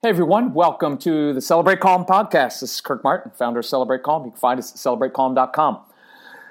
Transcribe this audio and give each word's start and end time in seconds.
Hey 0.00 0.10
everyone, 0.10 0.54
welcome 0.54 0.96
to 0.98 1.32
the 1.32 1.40
Celebrate 1.40 1.80
Calm 1.80 2.04
podcast. 2.04 2.60
This 2.60 2.74
is 2.74 2.80
Kirk 2.80 3.02
Martin, 3.02 3.32
founder 3.34 3.58
of 3.58 3.66
Celebrate 3.66 4.04
Calm. 4.04 4.24
You 4.24 4.30
can 4.30 4.38
find 4.38 4.56
us 4.60 4.70
at 4.70 4.76
celebratecalm.com. 4.76 5.80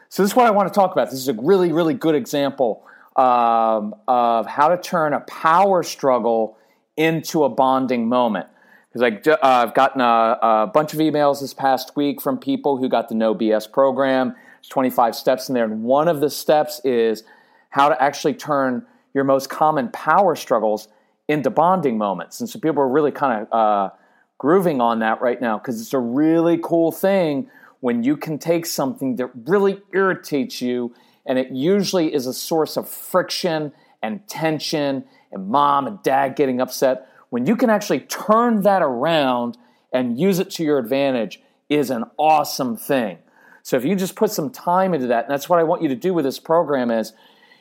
So, 0.10 0.22
this 0.22 0.32
is 0.32 0.36
what 0.36 0.48
I 0.48 0.52
want 0.52 0.68
to 0.68 0.78
talk 0.78 0.92
about. 0.92 1.10
This 1.12 1.22
is 1.22 1.30
a 1.30 1.34
really, 1.34 1.72
really 1.72 1.94
good 1.94 2.14
example 2.14 2.86
um, 3.16 3.96
of 4.06 4.48
how 4.48 4.68
to 4.68 4.78
turn 4.78 5.14
a 5.14 5.22
power 5.22 5.82
struggle 5.82 6.58
into 6.98 7.46
a 7.46 7.50
bonding 7.50 8.10
moment. 8.10 8.48
Because 8.92 9.26
uh, 9.26 9.38
I've 9.42 9.74
gotten 9.74 10.02
a, 10.02 10.40
a, 10.42 10.72
bunch 10.74 10.94
of 10.94 11.00
emails 11.00 11.40
this 11.40 11.54
past 11.54 11.96
week 11.96 12.22
from 12.22 12.38
people 12.38 12.76
who 12.76 12.90
got 12.90 13.08
the 13.08 13.16
No 13.16 13.34
BS 13.34 13.72
program. 13.72 14.36
There's 14.58 14.68
25 14.68 15.16
steps 15.16 15.48
in 15.48 15.56
there, 15.56 15.64
and 15.64 15.84
one 15.84 16.10
of 16.10 16.20
the 16.20 16.30
steps 16.30 16.82
is 16.84 17.24
how 17.70 17.88
to 17.88 18.04
actually 18.04 18.34
turn 18.34 18.86
your 19.14 19.24
most 19.24 19.50
common 19.50 19.88
power 19.94 20.36
struggles 20.36 20.90
into 21.28 21.50
bonding 21.50 21.98
moments. 21.98 22.40
And 22.40 22.50
so 22.50 22.60
people 22.60 22.82
are 22.82 22.90
really 22.90 23.12
kind 23.12 23.42
of 23.42 23.54
uh, 23.54 23.90
grooving 24.38 24.82
on 24.82 25.00
that 25.00 25.22
right 25.22 25.42
now 25.42 25.58
because 25.58 25.82
it's 25.82 25.94
a 25.94 26.00
really 26.00 26.60
cool 26.62 26.92
thing 26.92 27.50
when 27.80 28.04
you 28.04 28.18
can 28.18 28.40
take 28.40 28.66
something 28.66 29.18
that 29.18 29.30
really 29.46 29.82
irritates 29.94 30.62
you 30.62 30.94
and 31.26 31.38
it 31.38 31.52
usually 31.52 32.14
is 32.14 32.26
a 32.26 32.34
source 32.34 32.78
of 32.78 32.90
friction 32.90 33.74
and 34.02 34.26
tension 34.28 35.04
and 35.32 35.50
mom 35.50 35.86
and 35.86 36.02
dad 36.02 36.36
getting 36.36 36.62
upset. 36.62 37.10
When 37.30 37.46
you 37.46 37.56
can 37.56 37.70
actually 37.70 38.00
turn 38.02 38.62
that 38.62 38.82
around 38.82 39.58
and 39.92 40.18
use 40.18 40.40
it 40.40 40.50
to 40.52 40.64
your 40.64 40.78
advantage 40.80 41.42
is 41.70 41.90
an 41.90 42.06
awesome 42.18 42.78
thing. 42.78 43.18
So 43.64 43.76
if 43.76 43.84
you 43.84 43.96
just 43.96 44.16
put 44.16 44.32
some 44.32 44.50
time 44.50 44.94
into 44.94 45.08
that, 45.08 45.26
and 45.26 45.34
that's 45.34 45.50
what 45.50 45.60
I 45.60 45.64
want 45.64 45.82
you 45.82 45.90
to 45.90 45.96
do 45.96 46.14
with 46.14 46.24
this 46.24 46.40
program 46.40 46.90
is 46.90 47.12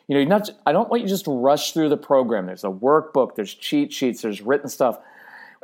you 0.08 0.14
know, 0.14 0.20
you 0.20 0.26
not, 0.26 0.48
I 0.64 0.72
don't 0.72 0.88
want 0.88 1.02
you 1.02 1.08
just 1.08 1.24
to 1.24 1.32
rush 1.32 1.72
through 1.72 1.88
the 1.88 1.96
program. 1.96 2.46
There's 2.46 2.64
a 2.64 2.68
workbook, 2.68 3.34
there's 3.34 3.52
cheat 3.52 3.92
sheets, 3.92 4.22
there's 4.22 4.40
written 4.40 4.68
stuff. 4.68 4.98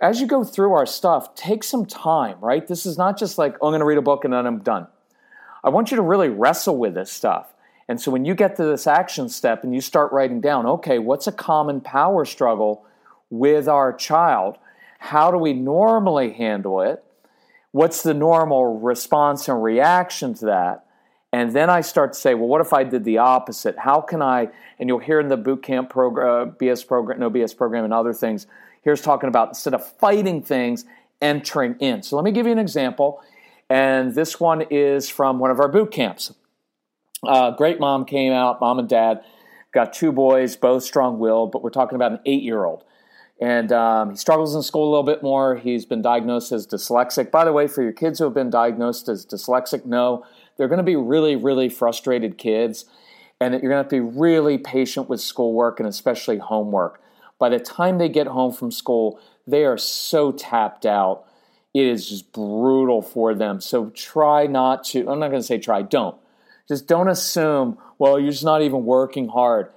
As 0.00 0.20
you 0.20 0.26
go 0.26 0.42
through 0.42 0.72
our 0.72 0.86
stuff, 0.86 1.34
take 1.36 1.62
some 1.62 1.86
time, 1.86 2.38
right? 2.40 2.66
This 2.66 2.86
is 2.86 2.98
not 2.98 3.18
just 3.18 3.38
like, 3.38 3.56
oh, 3.60 3.68
I'm 3.68 3.70
going 3.70 3.80
to 3.80 3.86
read 3.86 3.98
a 3.98 4.02
book 4.02 4.24
and 4.24 4.32
then 4.32 4.46
I'm 4.46 4.58
done. 4.58 4.88
I 5.62 5.68
want 5.68 5.92
you 5.92 5.96
to 5.96 6.02
really 6.02 6.28
wrestle 6.28 6.76
with 6.76 6.94
this 6.94 7.12
stuff. 7.12 7.54
And 7.88 8.00
so 8.00 8.10
when 8.10 8.24
you 8.24 8.34
get 8.34 8.56
to 8.56 8.64
this 8.64 8.86
action 8.86 9.28
step 9.28 9.62
and 9.62 9.74
you 9.74 9.80
start 9.80 10.12
writing 10.12 10.40
down, 10.40 10.66
okay, 10.66 10.98
what's 10.98 11.26
a 11.26 11.32
common 11.32 11.80
power 11.80 12.24
struggle 12.24 12.84
with 13.30 13.68
our 13.68 13.92
child? 13.92 14.56
How 14.98 15.30
do 15.30 15.38
we 15.38 15.52
normally 15.52 16.32
handle 16.32 16.80
it? 16.80 17.04
What's 17.70 18.02
the 18.02 18.14
normal 18.14 18.80
response 18.80 19.48
and 19.48 19.62
reaction 19.62 20.34
to 20.34 20.46
that? 20.46 20.86
And 21.32 21.52
then 21.52 21.70
I 21.70 21.80
start 21.80 22.12
to 22.12 22.18
say, 22.18 22.34
well, 22.34 22.46
what 22.46 22.60
if 22.60 22.74
I 22.74 22.84
did 22.84 23.04
the 23.04 23.18
opposite? 23.18 23.78
How 23.78 24.02
can 24.02 24.20
I? 24.20 24.48
And 24.78 24.88
you'll 24.88 24.98
hear 24.98 25.18
in 25.18 25.28
the 25.28 25.36
boot 25.36 25.62
camp 25.62 25.88
program, 25.88 26.48
uh, 26.48 26.52
BS 26.52 26.86
program, 26.86 27.20
no 27.20 27.30
BS 27.30 27.56
program, 27.56 27.84
and 27.84 27.94
other 27.94 28.12
things. 28.12 28.46
Here's 28.82 29.00
talking 29.00 29.28
about 29.28 29.48
instead 29.48 29.72
of 29.72 29.86
fighting 29.98 30.42
things, 30.42 30.84
entering 31.22 31.76
in. 31.80 32.02
So 32.02 32.16
let 32.16 32.24
me 32.24 32.32
give 32.32 32.46
you 32.46 32.52
an 32.52 32.58
example. 32.58 33.22
And 33.70 34.14
this 34.14 34.38
one 34.38 34.62
is 34.70 35.08
from 35.08 35.38
one 35.38 35.50
of 35.50 35.58
our 35.58 35.68
boot 35.68 35.90
camps. 35.90 36.34
Uh, 37.22 37.52
great 37.52 37.80
mom 37.80 38.04
came 38.04 38.32
out, 38.32 38.60
mom 38.60 38.78
and 38.78 38.88
dad, 38.88 39.22
got 39.72 39.94
two 39.94 40.12
boys, 40.12 40.56
both 40.56 40.82
strong 40.82 41.18
willed, 41.18 41.52
but 41.52 41.62
we're 41.62 41.70
talking 41.70 41.96
about 41.96 42.12
an 42.12 42.20
eight 42.26 42.42
year 42.42 42.64
old. 42.64 42.84
And 43.40 43.72
um, 43.72 44.10
he 44.10 44.16
struggles 44.16 44.54
in 44.54 44.62
school 44.62 44.88
a 44.88 44.90
little 44.90 45.02
bit 45.02 45.22
more. 45.22 45.56
He's 45.56 45.86
been 45.86 46.02
diagnosed 46.02 46.52
as 46.52 46.66
dyslexic. 46.66 47.30
By 47.30 47.44
the 47.44 47.52
way, 47.52 47.66
for 47.66 47.82
your 47.82 47.92
kids 47.92 48.18
who 48.18 48.24
have 48.24 48.34
been 48.34 48.50
diagnosed 48.50 49.08
as 49.08 49.24
dyslexic, 49.24 49.84
no, 49.84 50.24
they're 50.56 50.68
going 50.68 50.78
to 50.78 50.84
be 50.84 50.96
really, 50.96 51.36
really 51.36 51.68
frustrated 51.68 52.38
kids, 52.38 52.84
and 53.40 53.52
you're 53.52 53.60
going 53.60 53.72
to 53.72 53.76
have 53.78 53.88
to 53.88 53.96
be 53.96 54.18
really 54.18 54.58
patient 54.58 55.08
with 55.08 55.20
schoolwork 55.20 55.80
and 55.80 55.88
especially 55.88 56.38
homework. 56.38 57.00
By 57.38 57.48
the 57.48 57.58
time 57.58 57.98
they 57.98 58.08
get 58.08 58.28
home 58.28 58.52
from 58.52 58.70
school, 58.70 59.20
they 59.46 59.64
are 59.64 59.78
so 59.78 60.30
tapped 60.30 60.86
out. 60.86 61.24
It 61.74 61.86
is 61.86 62.08
just 62.08 62.32
brutal 62.32 63.02
for 63.02 63.34
them. 63.34 63.60
So 63.60 63.90
try 63.90 64.46
not 64.46 64.84
to, 64.84 65.00
I'm 65.08 65.18
not 65.18 65.28
going 65.28 65.40
to 65.40 65.46
say 65.46 65.58
try, 65.58 65.82
don't. 65.82 66.16
Just 66.68 66.86
don't 66.86 67.08
assume, 67.08 67.78
well, 67.98 68.20
you're 68.20 68.30
just 68.30 68.44
not 68.44 68.62
even 68.62 68.84
working 68.84 69.28
hard. 69.28 69.72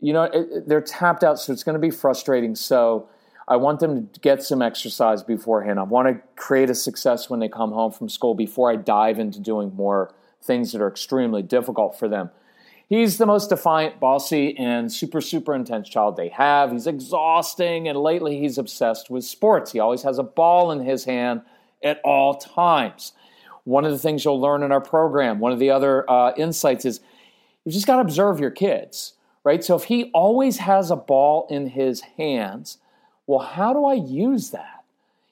You 0.00 0.12
know, 0.12 0.22
it, 0.24 0.68
they're 0.68 0.80
tapped 0.80 1.24
out, 1.24 1.40
so 1.40 1.52
it's 1.52 1.64
going 1.64 1.74
to 1.74 1.80
be 1.80 1.90
frustrating. 1.90 2.54
So 2.54 3.08
I 3.46 3.56
want 3.56 3.80
them 3.80 4.08
to 4.08 4.20
get 4.20 4.42
some 4.42 4.62
exercise 4.62 5.22
beforehand. 5.22 5.78
I 5.78 5.82
want 5.82 6.08
to 6.08 6.22
create 6.36 6.70
a 6.70 6.74
success 6.74 7.28
when 7.28 7.40
they 7.40 7.48
come 7.48 7.72
home 7.72 7.92
from 7.92 8.08
school 8.08 8.34
before 8.34 8.70
I 8.70 8.76
dive 8.76 9.18
into 9.18 9.38
doing 9.40 9.74
more 9.74 10.14
things 10.42 10.72
that 10.72 10.80
are 10.80 10.88
extremely 10.88 11.42
difficult 11.42 11.98
for 11.98 12.08
them. 12.08 12.30
He's 12.88 13.16
the 13.16 13.26
most 13.26 13.48
defiant, 13.48 13.98
bossy, 13.98 14.56
and 14.58 14.92
super, 14.92 15.20
super 15.20 15.54
intense 15.54 15.88
child 15.88 16.16
they 16.16 16.28
have. 16.28 16.70
He's 16.70 16.86
exhausting, 16.86 17.88
and 17.88 17.98
lately 17.98 18.38
he's 18.38 18.58
obsessed 18.58 19.08
with 19.10 19.24
sports. 19.24 19.72
He 19.72 19.80
always 19.80 20.02
has 20.02 20.18
a 20.18 20.22
ball 20.22 20.70
in 20.70 20.80
his 20.80 21.04
hand 21.04 21.42
at 21.82 22.00
all 22.04 22.34
times. 22.34 23.12
One 23.64 23.86
of 23.86 23.92
the 23.92 23.98
things 23.98 24.24
you'll 24.24 24.40
learn 24.40 24.62
in 24.62 24.70
our 24.70 24.82
program, 24.82 25.40
one 25.40 25.52
of 25.52 25.58
the 25.58 25.70
other 25.70 26.08
uh, 26.10 26.34
insights 26.36 26.84
is 26.84 27.00
you've 27.64 27.74
just 27.74 27.86
got 27.86 27.96
to 27.96 28.02
observe 28.02 28.38
your 28.38 28.50
kids, 28.50 29.14
right? 29.44 29.64
So 29.64 29.76
if 29.76 29.84
he 29.84 30.10
always 30.12 30.58
has 30.58 30.90
a 30.90 30.96
ball 30.96 31.46
in 31.48 31.68
his 31.68 32.02
hands, 32.18 32.78
well, 33.26 33.40
how 33.40 33.72
do 33.72 33.84
I 33.84 33.94
use 33.94 34.50
that? 34.50 34.84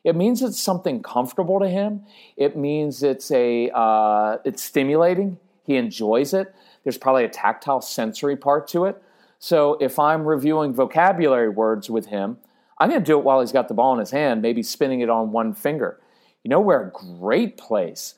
It 0.05 0.17
means 0.17 0.43
it's 0.43 0.59
something 0.59 1.03
comfortable 1.03 1.61
to 1.61 1.69
him. 1.69 2.03
It 2.37 2.57
means 2.57 3.03
it's 3.03 3.31
a 3.31 3.71
uh, 3.73 4.39
it's 4.45 4.63
stimulating. 4.63 5.39
He 5.65 5.77
enjoys 5.77 6.35
it. 6.35 6.55
There's 6.83 6.99
probably 6.99 7.25
a 7.25 7.29
tactile 7.29 7.81
sensory 7.81 8.37
part 8.37 8.67
to 8.69 8.87
it. 8.87 9.01
So 9.39 9.77
if 9.81 9.99
I'm 9.99 10.25
reviewing 10.25 10.75
vocabulary 10.75 11.49
words 11.49 11.89
with 11.89 12.07
him, 12.07 12.39
I'm 12.79 12.89
going 12.89 13.01
to 13.01 13.07
do 13.07 13.19
it 13.19 13.25
while 13.25 13.41
he's 13.41 13.53
got 13.53 13.69
the 13.69 13.75
ball 13.75 13.93
in 13.93 14.01
his 14.01 14.11
hand, 14.11 14.43
maybe 14.43 14.63
spinning 14.63 15.01
it 15.01 15.11
on 15.11 15.31
one 15.31 15.55
finger. 15.55 16.01
You 16.43 16.49
know 16.49 16.61
where 16.61 16.83
a 16.83 16.91
great 16.91 17.57
place? 17.57 18.15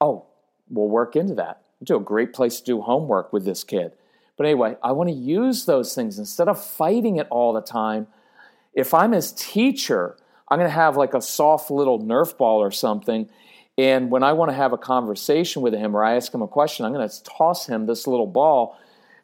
Oh, 0.00 0.24
we'll 0.70 0.88
work 0.88 1.16
into 1.16 1.34
that. 1.34 1.62
Do 1.82 1.96
a 1.96 2.00
great 2.00 2.32
place 2.32 2.60
to 2.60 2.64
do 2.64 2.80
homework 2.80 3.32
with 3.32 3.44
this 3.44 3.64
kid. 3.64 3.92
But 4.38 4.46
anyway, 4.46 4.76
I 4.82 4.92
want 4.92 5.10
to 5.10 5.14
use 5.14 5.66
those 5.66 5.94
things 5.94 6.18
instead 6.18 6.48
of 6.48 6.62
fighting 6.62 7.16
it 7.16 7.26
all 7.30 7.52
the 7.52 7.60
time 7.60 8.06
if 8.76 8.92
I'm 8.94 9.12
his 9.12 9.32
teacher, 9.32 10.16
I'm 10.48 10.58
going 10.58 10.68
to 10.68 10.74
have 10.74 10.96
like 10.96 11.14
a 11.14 11.22
soft 11.22 11.70
little 11.70 11.98
Nerf 11.98 12.36
ball 12.36 12.62
or 12.62 12.70
something. 12.70 13.28
And 13.78 14.10
when 14.10 14.22
I 14.22 14.34
want 14.34 14.50
to 14.50 14.56
have 14.56 14.72
a 14.72 14.78
conversation 14.78 15.62
with 15.62 15.74
him 15.74 15.96
or 15.96 16.04
I 16.04 16.14
ask 16.14 16.32
him 16.32 16.42
a 16.42 16.46
question, 16.46 16.86
I'm 16.86 16.92
going 16.92 17.08
to 17.08 17.22
toss 17.24 17.66
him 17.66 17.86
this 17.86 18.06
little 18.06 18.26
ball 18.26 18.78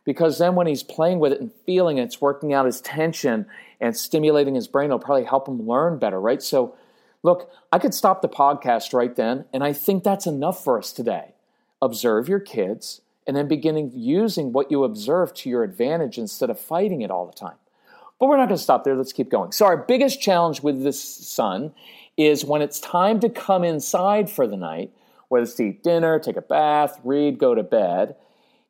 because 0.04 0.38
then 0.38 0.54
when 0.54 0.66
he's 0.66 0.82
playing 0.82 1.20
with 1.20 1.32
it 1.32 1.40
and 1.40 1.52
feeling 1.64 1.98
it, 1.98 2.04
it's 2.04 2.20
working 2.20 2.52
out 2.52 2.66
his 2.66 2.80
tension 2.80 3.46
and 3.80 3.96
stimulating 3.96 4.54
his 4.54 4.66
brain. 4.66 4.86
It'll 4.86 4.98
probably 4.98 5.24
help 5.24 5.46
him 5.46 5.66
learn 5.66 5.98
better, 5.98 6.20
right? 6.20 6.42
So, 6.42 6.74
look, 7.22 7.50
I 7.70 7.78
could 7.78 7.94
stop 7.94 8.20
the 8.20 8.28
podcast 8.28 8.92
right 8.92 9.14
then, 9.14 9.44
and 9.52 9.62
I 9.62 9.72
think 9.72 10.02
that's 10.02 10.26
enough 10.26 10.64
for 10.64 10.78
us 10.78 10.92
today. 10.92 11.34
Observe 11.80 12.28
your 12.28 12.40
kids 12.40 13.00
and 13.26 13.36
then 13.36 13.48
beginning 13.48 13.92
using 13.94 14.52
what 14.52 14.70
you 14.70 14.82
observe 14.82 15.32
to 15.34 15.48
your 15.48 15.62
advantage 15.62 16.18
instead 16.18 16.50
of 16.50 16.58
fighting 16.58 17.02
it 17.02 17.10
all 17.10 17.26
the 17.26 17.32
time. 17.32 17.56
But 18.22 18.28
we're 18.28 18.36
not 18.36 18.46
going 18.46 18.56
to 18.56 18.62
stop 18.62 18.84
there. 18.84 18.94
Let's 18.94 19.12
keep 19.12 19.30
going. 19.32 19.50
So, 19.50 19.66
our 19.66 19.76
biggest 19.76 20.20
challenge 20.20 20.62
with 20.62 20.84
this 20.84 21.02
son 21.02 21.72
is 22.16 22.44
when 22.44 22.62
it's 22.62 22.78
time 22.78 23.18
to 23.18 23.28
come 23.28 23.64
inside 23.64 24.30
for 24.30 24.46
the 24.46 24.56
night, 24.56 24.92
whether 25.26 25.42
it's 25.42 25.54
to 25.54 25.64
eat 25.64 25.82
dinner, 25.82 26.20
take 26.20 26.36
a 26.36 26.40
bath, 26.40 27.00
read, 27.02 27.36
go 27.36 27.56
to 27.56 27.64
bed, 27.64 28.14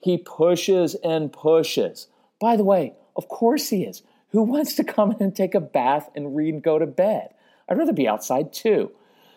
he 0.00 0.16
pushes 0.16 0.94
and 1.04 1.30
pushes. 1.30 2.06
By 2.40 2.56
the 2.56 2.64
way, 2.64 2.94
of 3.14 3.28
course 3.28 3.68
he 3.68 3.82
is. 3.82 4.00
Who 4.30 4.42
wants 4.42 4.72
to 4.76 4.84
come 4.84 5.12
in 5.12 5.18
and 5.20 5.36
take 5.36 5.54
a 5.54 5.60
bath 5.60 6.08
and 6.16 6.34
read 6.34 6.54
and 6.54 6.62
go 6.62 6.78
to 6.78 6.86
bed? 6.86 7.34
I'd 7.68 7.76
rather 7.76 7.92
be 7.92 8.08
outside 8.08 8.54
too. 8.54 8.90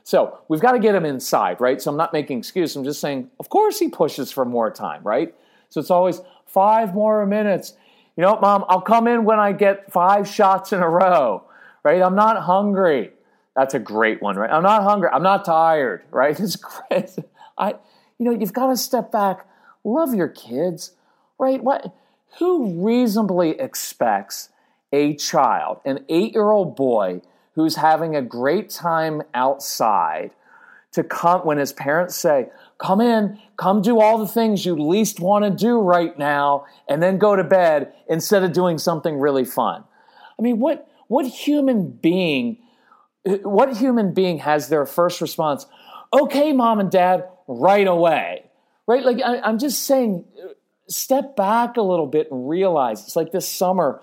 So 0.05 0.39
we've 0.47 0.61
got 0.61 0.71
to 0.71 0.79
get 0.79 0.95
him 0.95 1.03
inside, 1.03 1.59
right? 1.59 1.81
So 1.81 1.91
I'm 1.91 1.97
not 1.97 2.13
making 2.13 2.37
excuses. 2.37 2.77
I'm 2.77 2.85
just 2.85 3.01
saying, 3.01 3.31
of 3.37 3.49
course 3.49 3.79
he 3.79 3.89
pushes 3.89 4.31
for 4.31 4.45
more 4.45 4.71
time, 4.71 5.03
right? 5.03 5.35
So 5.67 5.81
it's 5.81 5.91
always 5.91 6.21
five 6.45 6.93
more 6.93 7.25
minutes 7.25 7.73
you 8.17 8.21
know, 8.21 8.39
mom, 8.39 8.65
I'll 8.69 8.81
come 8.81 9.07
in 9.07 9.25
when 9.25 9.39
I 9.39 9.51
get 9.51 9.91
five 9.91 10.27
shots 10.27 10.71
in 10.71 10.81
a 10.81 10.89
row, 10.89 11.43
right? 11.83 12.01
I'm 12.01 12.15
not 12.15 12.43
hungry. 12.43 13.11
That's 13.55 13.73
a 13.73 13.79
great 13.79 14.21
one, 14.21 14.35
right? 14.35 14.50
I'm 14.50 14.63
not 14.63 14.83
hungry. 14.83 15.09
I'm 15.12 15.23
not 15.23 15.45
tired, 15.45 16.03
right? 16.12 16.38
It's 16.39 16.56
great. 16.56 17.15
I, 17.57 17.75
you 18.17 18.25
know, 18.25 18.31
you've 18.31 18.53
got 18.53 18.67
to 18.67 18.77
step 18.77 19.12
back. 19.12 19.47
Love 19.83 20.13
your 20.13 20.27
kids, 20.27 20.91
right? 21.39 21.63
What? 21.63 21.94
Who 22.39 22.85
reasonably 22.85 23.51
expects 23.59 24.50
a 24.91 25.15
child, 25.15 25.79
an 25.85 26.06
eight-year-old 26.09 26.75
boy 26.75 27.21
who's 27.56 27.77
having 27.77 28.15
a 28.15 28.21
great 28.21 28.69
time 28.69 29.23
outside, 29.33 30.31
to 30.95 31.03
come 31.03 31.42
when 31.42 31.57
his 31.57 31.71
parents 31.74 32.15
say, 32.15 32.47
Come 32.77 33.00
in, 33.00 33.39
come 33.56 33.81
do 33.81 34.01
all 34.01 34.18
the 34.18 34.27
things 34.27 34.65
you 34.65 34.75
least 34.75 35.21
want 35.21 35.45
to 35.45 35.51
do 35.51 35.80
right 35.80 36.18
now, 36.19 36.65
and 36.89 37.01
then 37.01 37.18
go 37.18 37.36
to 37.36 37.44
bed 37.44 37.94
instead 38.09 38.44
of 38.44 38.51
doing 38.51 38.77
something 38.77 39.18
really 39.18 39.45
fun. 39.45 39.86
I 40.38 40.42
mean, 40.42 40.59
what, 40.59 40.89
what 41.07 41.25
human 41.25 41.89
being, 41.89 42.57
what 43.24 43.77
human 43.77 44.13
being 44.13 44.39
has 44.39 44.68
their 44.68 44.86
first 44.86 45.21
response, 45.21 45.65
okay, 46.12 46.51
mom 46.51 46.81
and 46.81 46.92
dad, 46.92 47.30
right 47.47 47.88
away? 47.88 48.44
Right? 48.88 49.06
Like, 49.06 49.21
I, 49.24 49.39
I'm 49.39 49.57
just 49.57 49.83
saying, 49.83 50.25
step 50.89 51.38
back 51.38 51.77
a 51.77 51.81
little 51.81 52.07
bit 52.07 52.30
and 52.30 52.50
realize 52.50 53.03
it's 53.03 53.15
like 53.15 53.31
this 53.31 53.47
summer. 53.47 54.01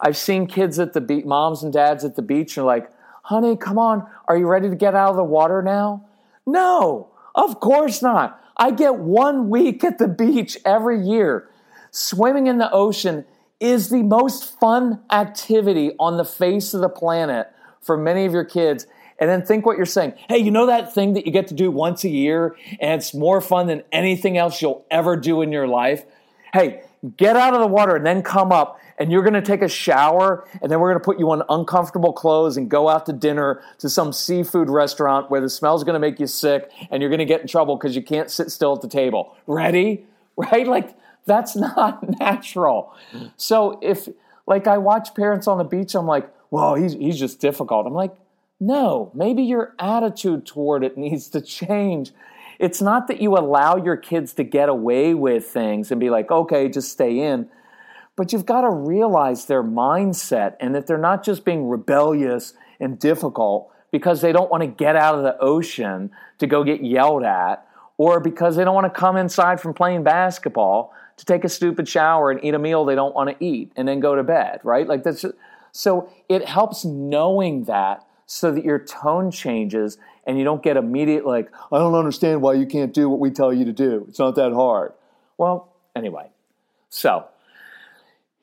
I've 0.00 0.16
seen 0.16 0.46
kids 0.46 0.78
at 0.78 0.94
the 0.94 1.00
beach, 1.02 1.26
moms 1.26 1.62
and 1.62 1.72
dads 1.72 2.04
at 2.04 2.16
the 2.16 2.22
beach, 2.22 2.56
are 2.56 2.64
like, 2.64 2.90
honey, 3.22 3.56
come 3.56 3.78
on, 3.78 4.06
are 4.28 4.36
you 4.36 4.46
ready 4.46 4.70
to 4.70 4.76
get 4.76 4.94
out 4.94 5.10
of 5.10 5.16
the 5.16 5.24
water 5.24 5.62
now? 5.62 6.06
No, 6.46 7.10
of 7.34 7.60
course 7.60 8.02
not. 8.02 8.40
I 8.56 8.70
get 8.70 8.96
one 8.96 9.48
week 9.50 9.82
at 9.82 9.98
the 9.98 10.08
beach 10.08 10.58
every 10.64 11.00
year. 11.00 11.48
Swimming 11.90 12.46
in 12.46 12.58
the 12.58 12.70
ocean 12.70 13.24
is 13.60 13.88
the 13.88 14.02
most 14.02 14.58
fun 14.58 15.00
activity 15.10 15.92
on 15.98 16.16
the 16.16 16.24
face 16.24 16.74
of 16.74 16.80
the 16.80 16.88
planet 16.88 17.50
for 17.80 17.96
many 17.96 18.26
of 18.26 18.32
your 18.32 18.44
kids. 18.44 18.86
And 19.18 19.30
then 19.30 19.44
think 19.44 19.64
what 19.64 19.76
you're 19.76 19.86
saying. 19.86 20.14
Hey, 20.28 20.38
you 20.38 20.50
know 20.50 20.66
that 20.66 20.92
thing 20.92 21.14
that 21.14 21.24
you 21.24 21.32
get 21.32 21.46
to 21.48 21.54
do 21.54 21.70
once 21.70 22.04
a 22.04 22.08
year 22.08 22.56
and 22.80 23.00
it's 23.00 23.14
more 23.14 23.40
fun 23.40 23.68
than 23.68 23.82
anything 23.92 24.36
else 24.36 24.60
you'll 24.60 24.84
ever 24.90 25.16
do 25.16 25.40
in 25.40 25.52
your 25.52 25.68
life? 25.68 26.04
Hey, 26.52 26.82
get 27.16 27.36
out 27.36 27.54
of 27.54 27.60
the 27.60 27.66
water 27.66 27.96
and 27.96 28.04
then 28.04 28.22
come 28.22 28.50
up 28.50 28.78
and 28.98 29.10
you're 29.10 29.22
going 29.22 29.34
to 29.34 29.42
take 29.42 29.62
a 29.62 29.68
shower 29.68 30.46
and 30.62 30.70
then 30.70 30.80
we're 30.80 30.90
going 30.90 31.00
to 31.00 31.04
put 31.04 31.18
you 31.18 31.30
on 31.30 31.42
uncomfortable 31.48 32.12
clothes 32.12 32.56
and 32.56 32.68
go 32.70 32.88
out 32.88 33.06
to 33.06 33.12
dinner 33.12 33.62
to 33.78 33.88
some 33.88 34.12
seafood 34.12 34.70
restaurant 34.70 35.30
where 35.30 35.40
the 35.40 35.48
smell's 35.48 35.84
going 35.84 35.94
to 35.94 36.00
make 36.00 36.20
you 36.20 36.26
sick 36.26 36.70
and 36.90 37.02
you're 37.02 37.10
going 37.10 37.18
to 37.18 37.24
get 37.24 37.40
in 37.40 37.46
trouble 37.46 37.76
because 37.76 37.96
you 37.96 38.02
can't 38.02 38.30
sit 38.30 38.50
still 38.50 38.74
at 38.74 38.80
the 38.80 38.88
table. 38.88 39.36
Ready? 39.46 40.06
Right? 40.36 40.66
Like 40.66 40.96
that's 41.26 41.54
not 41.56 42.18
natural. 42.18 42.92
So 43.36 43.78
if 43.82 44.08
like 44.48 44.66
I 44.66 44.78
watch 44.78 45.14
parents 45.14 45.46
on 45.46 45.58
the 45.58 45.64
beach, 45.64 45.94
I'm 45.94 46.06
like, 46.06 46.28
well, 46.50 46.74
he's 46.74 46.94
he's 46.94 47.18
just 47.18 47.40
difficult. 47.40 47.86
I'm 47.86 47.94
like, 47.94 48.16
no, 48.60 49.10
maybe 49.14 49.42
your 49.42 49.74
attitude 49.78 50.46
toward 50.46 50.84
it 50.84 50.96
needs 50.98 51.28
to 51.28 51.40
change. 51.40 52.12
It's 52.58 52.80
not 52.80 53.08
that 53.08 53.20
you 53.20 53.36
allow 53.36 53.76
your 53.76 53.96
kids 53.96 54.32
to 54.34 54.44
get 54.44 54.68
away 54.68 55.14
with 55.14 55.46
things 55.46 55.90
and 55.90 56.00
be 56.00 56.10
like, 56.10 56.30
okay, 56.30 56.68
just 56.68 56.90
stay 56.90 57.20
in. 57.20 57.48
But 58.16 58.32
you've 58.32 58.46
got 58.46 58.60
to 58.62 58.70
realize 58.70 59.46
their 59.46 59.62
mindset 59.62 60.54
and 60.60 60.74
that 60.74 60.86
they're 60.86 60.98
not 60.98 61.24
just 61.24 61.44
being 61.44 61.68
rebellious 61.68 62.54
and 62.78 62.98
difficult 62.98 63.72
because 63.90 64.20
they 64.20 64.32
don't 64.32 64.50
want 64.50 64.62
to 64.62 64.66
get 64.66 64.96
out 64.96 65.16
of 65.16 65.22
the 65.22 65.38
ocean 65.38 66.10
to 66.38 66.46
go 66.46 66.64
get 66.64 66.84
yelled 66.84 67.24
at 67.24 67.66
or 67.96 68.20
because 68.20 68.56
they 68.56 68.64
don't 68.64 68.74
want 68.74 68.92
to 68.92 69.00
come 69.00 69.16
inside 69.16 69.60
from 69.60 69.72
playing 69.74 70.02
basketball 70.02 70.92
to 71.16 71.24
take 71.24 71.44
a 71.44 71.48
stupid 71.48 71.88
shower 71.88 72.30
and 72.30 72.44
eat 72.44 72.54
a 72.54 72.58
meal 72.58 72.84
they 72.84 72.94
don't 72.94 73.14
want 73.14 73.30
to 73.30 73.44
eat 73.44 73.72
and 73.76 73.86
then 73.86 74.00
go 74.00 74.14
to 74.16 74.22
bed, 74.22 74.60
right? 74.64 74.88
Like 74.88 75.04
that's 75.04 75.22
just, 75.22 75.34
so 75.72 76.08
it 76.28 76.44
helps 76.46 76.84
knowing 76.84 77.64
that 77.64 78.04
so 78.26 78.50
that 78.52 78.64
your 78.64 78.78
tone 78.78 79.30
changes 79.30 79.98
and 80.26 80.38
you 80.38 80.44
don't 80.44 80.62
get 80.62 80.76
immediate 80.76 81.26
like, 81.26 81.50
I 81.70 81.78
don't 81.78 81.94
understand 81.94 82.42
why 82.42 82.54
you 82.54 82.66
can't 82.66 82.92
do 82.92 83.08
what 83.08 83.20
we 83.20 83.30
tell 83.30 83.52
you 83.52 83.64
to 83.64 83.72
do. 83.72 84.06
It's 84.08 84.18
not 84.18 84.34
that 84.36 84.52
hard. 84.52 84.92
Well, 85.36 85.72
anyway, 85.94 86.30
so 86.88 87.26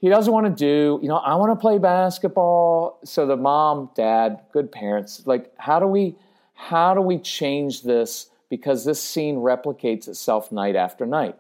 he 0.01 0.09
doesn't 0.09 0.33
want 0.33 0.48
to 0.48 0.51
do, 0.51 1.00
you 1.03 1.07
know, 1.07 1.18
I 1.18 1.36
want 1.36 1.51
to 1.51 1.56
play 1.56 1.77
basketball. 1.77 3.00
So 3.06 3.27
the 3.27 3.38
mom, 3.38 3.92
dad, 3.95 4.42
good 4.51 4.71
parents, 4.71 5.21
like, 5.27 5.53
how 5.57 5.80
do 5.80 5.86
we, 5.86 6.15
how 6.56 6.95
do 6.95 7.01
we 7.01 7.19
change 7.19 7.83
this? 7.83 8.31
Because 8.50 8.83
this 8.83 9.00
scene 9.00 9.38
replicates 9.38 10.07
itself 10.07 10.51
night 10.51 10.75
after 10.75 11.06
night. 11.06 11.38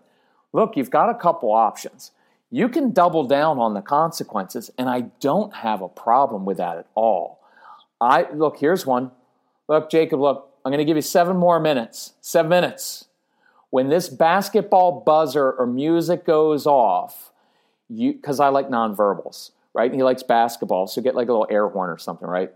Look, 0.53 0.77
you've 0.77 0.91
got 0.91 1.09
a 1.09 1.15
couple 1.15 1.51
options. 1.51 2.11
You 2.51 2.69
can 2.69 2.91
double 2.91 3.23
down 3.23 3.57
on 3.57 3.73
the 3.73 3.81
consequences, 3.81 4.69
and 4.77 4.87
I 4.87 5.01
don't 5.19 5.55
have 5.55 5.81
a 5.81 5.89
problem 5.89 6.45
with 6.45 6.57
that 6.57 6.77
at 6.77 6.87
all. 6.93 7.39
I 7.99 8.27
look, 8.31 8.57
here's 8.57 8.85
one. 8.85 9.11
Look, 9.67 9.89
Jacob, 9.89 10.19
look, 10.19 10.49
I'm 10.63 10.69
going 10.71 10.79
to 10.79 10.85
give 10.85 10.97
you 10.97 11.01
seven 11.01 11.35
more 11.35 11.59
minutes. 11.59 12.13
Seven 12.21 12.49
minutes. 12.49 13.05
When 13.71 13.89
this 13.89 14.07
basketball 14.09 15.01
buzzer 15.01 15.51
or 15.51 15.65
music 15.65 16.25
goes 16.25 16.67
off, 16.67 17.31
you 17.91 18.13
because 18.13 18.39
I 18.39 18.47
like 18.49 18.69
nonverbals, 18.69 19.51
right? 19.73 19.89
And 19.91 19.99
he 19.99 20.03
likes 20.03 20.23
basketball, 20.23 20.87
so 20.87 21.01
get 21.01 21.15
like 21.15 21.27
a 21.27 21.31
little 21.31 21.47
air 21.49 21.67
horn 21.67 21.89
or 21.89 21.97
something, 21.97 22.27
right? 22.27 22.51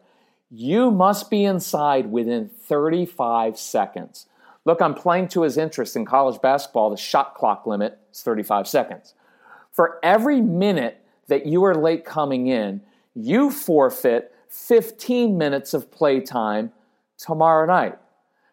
You 0.50 0.92
must 0.92 1.30
be 1.30 1.44
inside 1.44 2.12
within 2.12 2.50
35 2.50 3.58
seconds. 3.58 4.28
Look, 4.64 4.82
I'm 4.82 4.94
playing 4.94 5.28
to 5.30 5.42
his 5.44 5.58
interest 5.58 5.96
in 5.96 6.06
college 6.06 6.42
basketball. 6.42 6.90
The 6.90 6.98
shot 6.98 7.36
clock 7.36 7.68
limit 7.68 8.00
is 8.12 8.22
35 8.22 8.68
seconds. 8.68 9.14
For 9.72 10.00
every 10.02 10.42
minute 10.42 11.04
that 11.28 11.46
you 11.46 11.64
are 11.66 11.76
late 11.76 12.06
coming 12.06 12.48
in, 12.48 12.82
you 13.14 13.52
forfeit 13.52 14.34
15 14.50 15.38
minutes 15.38 15.74
of 15.74 15.92
play 15.92 16.20
time 16.20 16.72
tomorrow 17.18 17.66
night. 17.66 17.98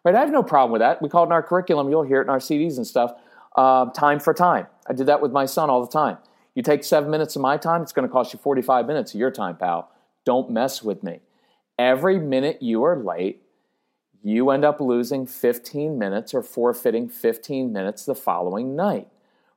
Right? 0.03 0.15
I 0.15 0.19
have 0.19 0.31
no 0.31 0.43
problem 0.43 0.71
with 0.71 0.81
that. 0.81 1.01
We 1.01 1.09
call 1.09 1.23
it 1.23 1.27
in 1.27 1.31
our 1.31 1.43
curriculum. 1.43 1.89
You'll 1.89 2.03
hear 2.03 2.19
it 2.19 2.23
in 2.25 2.29
our 2.29 2.39
CDs 2.39 2.77
and 2.77 2.85
stuff. 2.85 3.13
Uh, 3.55 3.85
time 3.91 4.19
for 4.19 4.33
time. 4.33 4.67
I 4.87 4.93
did 4.93 5.05
that 5.05 5.21
with 5.21 5.31
my 5.31 5.45
son 5.45 5.69
all 5.69 5.85
the 5.85 5.91
time. 5.91 6.17
You 6.55 6.63
take 6.63 6.83
seven 6.83 7.09
minutes 7.09 7.35
of 7.35 7.41
my 7.41 7.57
time, 7.57 7.81
it's 7.81 7.93
going 7.93 8.07
to 8.07 8.11
cost 8.11 8.33
you 8.33 8.39
45 8.39 8.85
minutes 8.85 9.13
of 9.13 9.19
your 9.19 9.31
time, 9.31 9.57
pal. 9.57 9.91
Don't 10.25 10.51
mess 10.51 10.83
with 10.83 11.03
me. 11.03 11.19
Every 11.79 12.19
minute 12.19 12.61
you 12.61 12.83
are 12.83 12.97
late, 12.97 13.41
you 14.23 14.51
end 14.51 14.63
up 14.63 14.79
losing 14.79 15.25
15 15.25 15.97
minutes 15.97 16.33
or 16.33 16.43
forfeiting 16.43 17.09
15 17.09 17.73
minutes 17.73 18.05
the 18.05 18.15
following 18.15 18.75
night. 18.75 19.07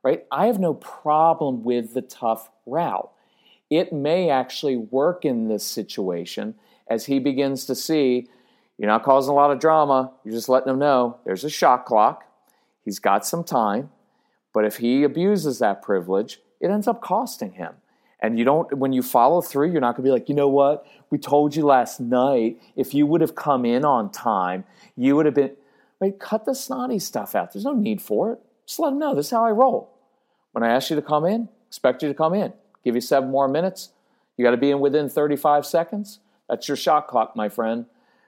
Right? 0.03 0.25
I 0.31 0.47
have 0.47 0.59
no 0.59 0.73
problem 0.73 1.63
with 1.63 1.93
the 1.93 2.01
tough 2.01 2.49
route 2.65 3.11
it 3.69 3.91
may 3.91 4.29
actually 4.29 4.77
work 4.77 5.25
in 5.25 5.47
this 5.47 5.65
situation 5.65 6.55
as 6.89 7.05
he 7.05 7.19
begins 7.19 7.65
to 7.65 7.75
see 7.75 8.27
you're 8.77 8.87
not 8.87 9.03
causing 9.03 9.31
a 9.31 9.35
lot 9.35 9.51
of 9.51 9.59
drama. 9.59 10.11
You're 10.23 10.35
just 10.35 10.49
letting 10.49 10.69
him 10.69 10.79
know 10.79 11.17
there's 11.25 11.43
a 11.43 11.49
shot 11.49 11.85
clock. 11.85 12.25
He's 12.85 12.99
got 12.99 13.25
some 13.25 13.43
time. 13.43 13.89
But 14.53 14.65
if 14.65 14.77
he 14.77 15.03
abuses 15.03 15.59
that 15.59 15.81
privilege, 15.81 16.39
it 16.59 16.69
ends 16.69 16.87
up 16.87 17.01
costing 17.01 17.51
him. 17.51 17.73
And 18.19 18.39
you 18.39 18.45
don't, 18.45 18.75
when 18.77 18.93
you 18.93 19.03
follow 19.03 19.41
through, 19.41 19.71
you're 19.71 19.81
not 19.81 19.95
going 19.95 20.03
to 20.03 20.09
be 20.09 20.11
like, 20.11 20.27
you 20.27 20.35
know 20.35 20.47
what? 20.47 20.85
We 21.11 21.17
told 21.17 21.55
you 21.55 21.65
last 21.65 21.99
night, 21.99 22.59
if 22.75 22.93
you 22.93 23.05
would 23.05 23.21
have 23.21 23.35
come 23.35 23.63
in 23.63 23.85
on 23.85 24.11
time, 24.11 24.63
you 24.95 25.15
would 25.15 25.25
have 25.25 25.35
been? 25.35 25.55
Cut 26.19 26.45
the 26.45 26.53
snotty 26.53 26.99
stuff 26.99 27.35
out. 27.35 27.53
There's 27.53 27.65
no 27.65 27.73
need 27.73 28.01
for 28.01 28.33
it. 28.33 28.39
Just 28.65 28.79
let 28.79 28.93
him 28.93 28.99
know 28.99 29.15
this 29.15 29.27
is 29.27 29.31
how 29.31 29.45
I 29.45 29.51
roll. 29.51 29.93
When 30.51 30.63
I 30.63 30.69
ask 30.69 30.89
you 30.89 30.95
to 30.95 31.01
come 31.01 31.25
in, 31.25 31.49
expect 31.67 32.01
you 32.01 32.09
to 32.09 32.15
come 32.15 32.33
in. 32.33 32.53
Give 32.83 32.95
you 32.95 33.01
seven 33.01 33.29
more 33.29 33.47
minutes. 33.47 33.89
You 34.35 34.43
got 34.45 34.51
to 34.51 34.57
be 34.57 34.71
in 34.71 34.79
within 34.79 35.09
35 35.09 35.65
seconds. 35.65 36.19
That's 36.49 36.67
your 36.67 36.77
shot 36.77 37.07
clock, 37.07 37.35
my 37.35 37.49
friend. 37.49 37.85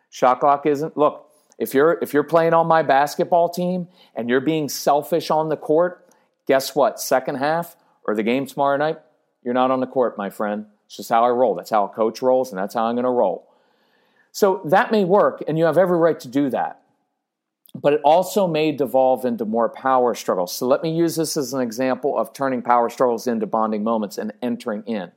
Shot 0.09 0.39
clock 0.39 0.65
isn't. 0.65 0.97
Look, 0.97 1.29
if 1.57 1.73
you're 1.73 1.99
if 2.01 2.13
you're 2.13 2.23
playing 2.23 2.53
on 2.53 2.67
my 2.67 2.81
basketball 2.81 3.49
team 3.49 3.87
and 4.15 4.29
you're 4.29 4.41
being 4.41 4.69
selfish 4.69 5.29
on 5.29 5.49
the 5.49 5.57
court, 5.57 6.07
guess 6.47 6.75
what? 6.75 6.99
Second 6.99 7.35
half 7.35 7.75
or 8.09 8.15
the 8.15 8.23
game 8.23 8.45
tomorrow 8.45 8.77
night, 8.77 8.99
you're 9.43 9.53
not 9.53 9.71
on 9.71 9.79
the 9.79 9.87
court, 9.87 10.17
my 10.17 10.29
friend. 10.29 10.65
It's 10.85 10.97
just 10.97 11.09
how 11.09 11.23
I 11.23 11.29
roll. 11.29 11.55
That's 11.55 11.69
how 11.69 11.85
a 11.85 11.89
coach 11.89 12.21
rolls, 12.21 12.51
and 12.51 12.59
that's 12.59 12.73
how 12.73 12.85
I'm 12.85 12.95
going 12.95 13.03
to 13.03 13.11
roll. 13.11 13.47
So 14.31 14.61
that 14.65 14.91
may 14.91 15.05
work, 15.05 15.43
and 15.47 15.57
you 15.57 15.65
have 15.65 15.77
every 15.77 15.97
right 15.97 16.19
to 16.19 16.27
do 16.27 16.49
that 16.49 16.79
but 17.75 17.93
it 17.93 18.01
also 18.03 18.47
may 18.47 18.71
devolve 18.71 19.25
into 19.25 19.45
more 19.45 19.69
power 19.69 20.15
struggles. 20.15 20.53
So 20.53 20.67
let 20.67 20.83
me 20.83 20.91
use 20.91 21.15
this 21.15 21.37
as 21.37 21.53
an 21.53 21.61
example 21.61 22.17
of 22.17 22.33
turning 22.33 22.61
power 22.61 22.89
struggles 22.89 23.27
into 23.27 23.45
bonding 23.45 23.83
moments 23.83 24.17
and 24.17 24.33
entering 24.41 24.83
in. 24.83 25.11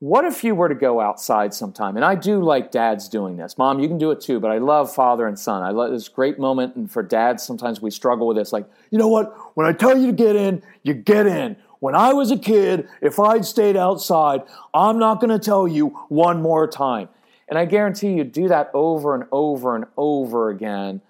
What 0.00 0.24
if 0.24 0.44
you 0.44 0.54
were 0.54 0.68
to 0.68 0.76
go 0.76 1.00
outside 1.00 1.52
sometime? 1.52 1.96
And 1.96 2.04
I 2.04 2.14
do 2.14 2.40
like 2.40 2.70
dads 2.70 3.08
doing 3.08 3.36
this. 3.36 3.58
Mom, 3.58 3.80
you 3.80 3.88
can 3.88 3.98
do 3.98 4.12
it 4.12 4.20
too, 4.20 4.38
but 4.38 4.52
I 4.52 4.58
love 4.58 4.94
father 4.94 5.26
and 5.26 5.36
son. 5.36 5.64
I 5.64 5.70
love 5.70 5.90
this 5.90 6.08
great 6.08 6.38
moment. 6.38 6.76
And 6.76 6.88
for 6.90 7.02
dads, 7.02 7.42
sometimes 7.42 7.82
we 7.82 7.90
struggle 7.90 8.28
with 8.28 8.36
this. 8.36 8.52
Like, 8.52 8.70
you 8.90 8.98
know 8.98 9.08
what? 9.08 9.34
When 9.56 9.66
I 9.66 9.72
tell 9.72 9.98
you 9.98 10.06
to 10.06 10.12
get 10.12 10.36
in, 10.36 10.62
you 10.84 10.94
get 10.94 11.26
in. 11.26 11.56
When 11.80 11.96
I 11.96 12.12
was 12.12 12.30
a 12.30 12.38
kid, 12.38 12.88
if 13.00 13.18
I'd 13.18 13.44
stayed 13.44 13.76
outside, 13.76 14.42
I'm 14.72 14.98
not 14.98 15.20
going 15.20 15.30
to 15.30 15.44
tell 15.44 15.66
you 15.66 15.88
one 16.08 16.42
more 16.42 16.68
time. 16.68 17.08
And 17.48 17.58
I 17.58 17.64
guarantee 17.64 18.12
you 18.12 18.22
do 18.22 18.46
that 18.48 18.70
over 18.74 19.16
and 19.16 19.24
over 19.32 19.74
and 19.74 19.86
over 19.96 20.50
again 20.50 21.00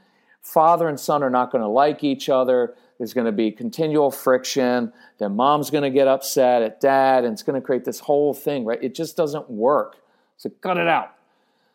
father 0.48 0.88
and 0.88 0.98
son 0.98 1.22
are 1.22 1.30
not 1.30 1.52
going 1.52 1.62
to 1.62 1.68
like 1.68 2.02
each 2.02 2.28
other. 2.28 2.74
There's 2.98 3.14
going 3.14 3.26
to 3.26 3.32
be 3.32 3.52
continual 3.52 4.10
friction. 4.10 4.92
Then 5.18 5.36
mom's 5.36 5.70
going 5.70 5.84
to 5.84 5.90
get 5.90 6.08
upset 6.08 6.62
at 6.62 6.80
dad, 6.80 7.24
and 7.24 7.32
it's 7.32 7.42
going 7.44 7.60
to 7.60 7.64
create 7.64 7.84
this 7.84 8.00
whole 8.00 8.34
thing, 8.34 8.64
right? 8.64 8.82
It 8.82 8.94
just 8.94 9.16
doesn't 9.16 9.48
work. 9.48 9.96
So 10.36 10.50
cut 10.60 10.76
it 10.76 10.88
out. 10.88 11.14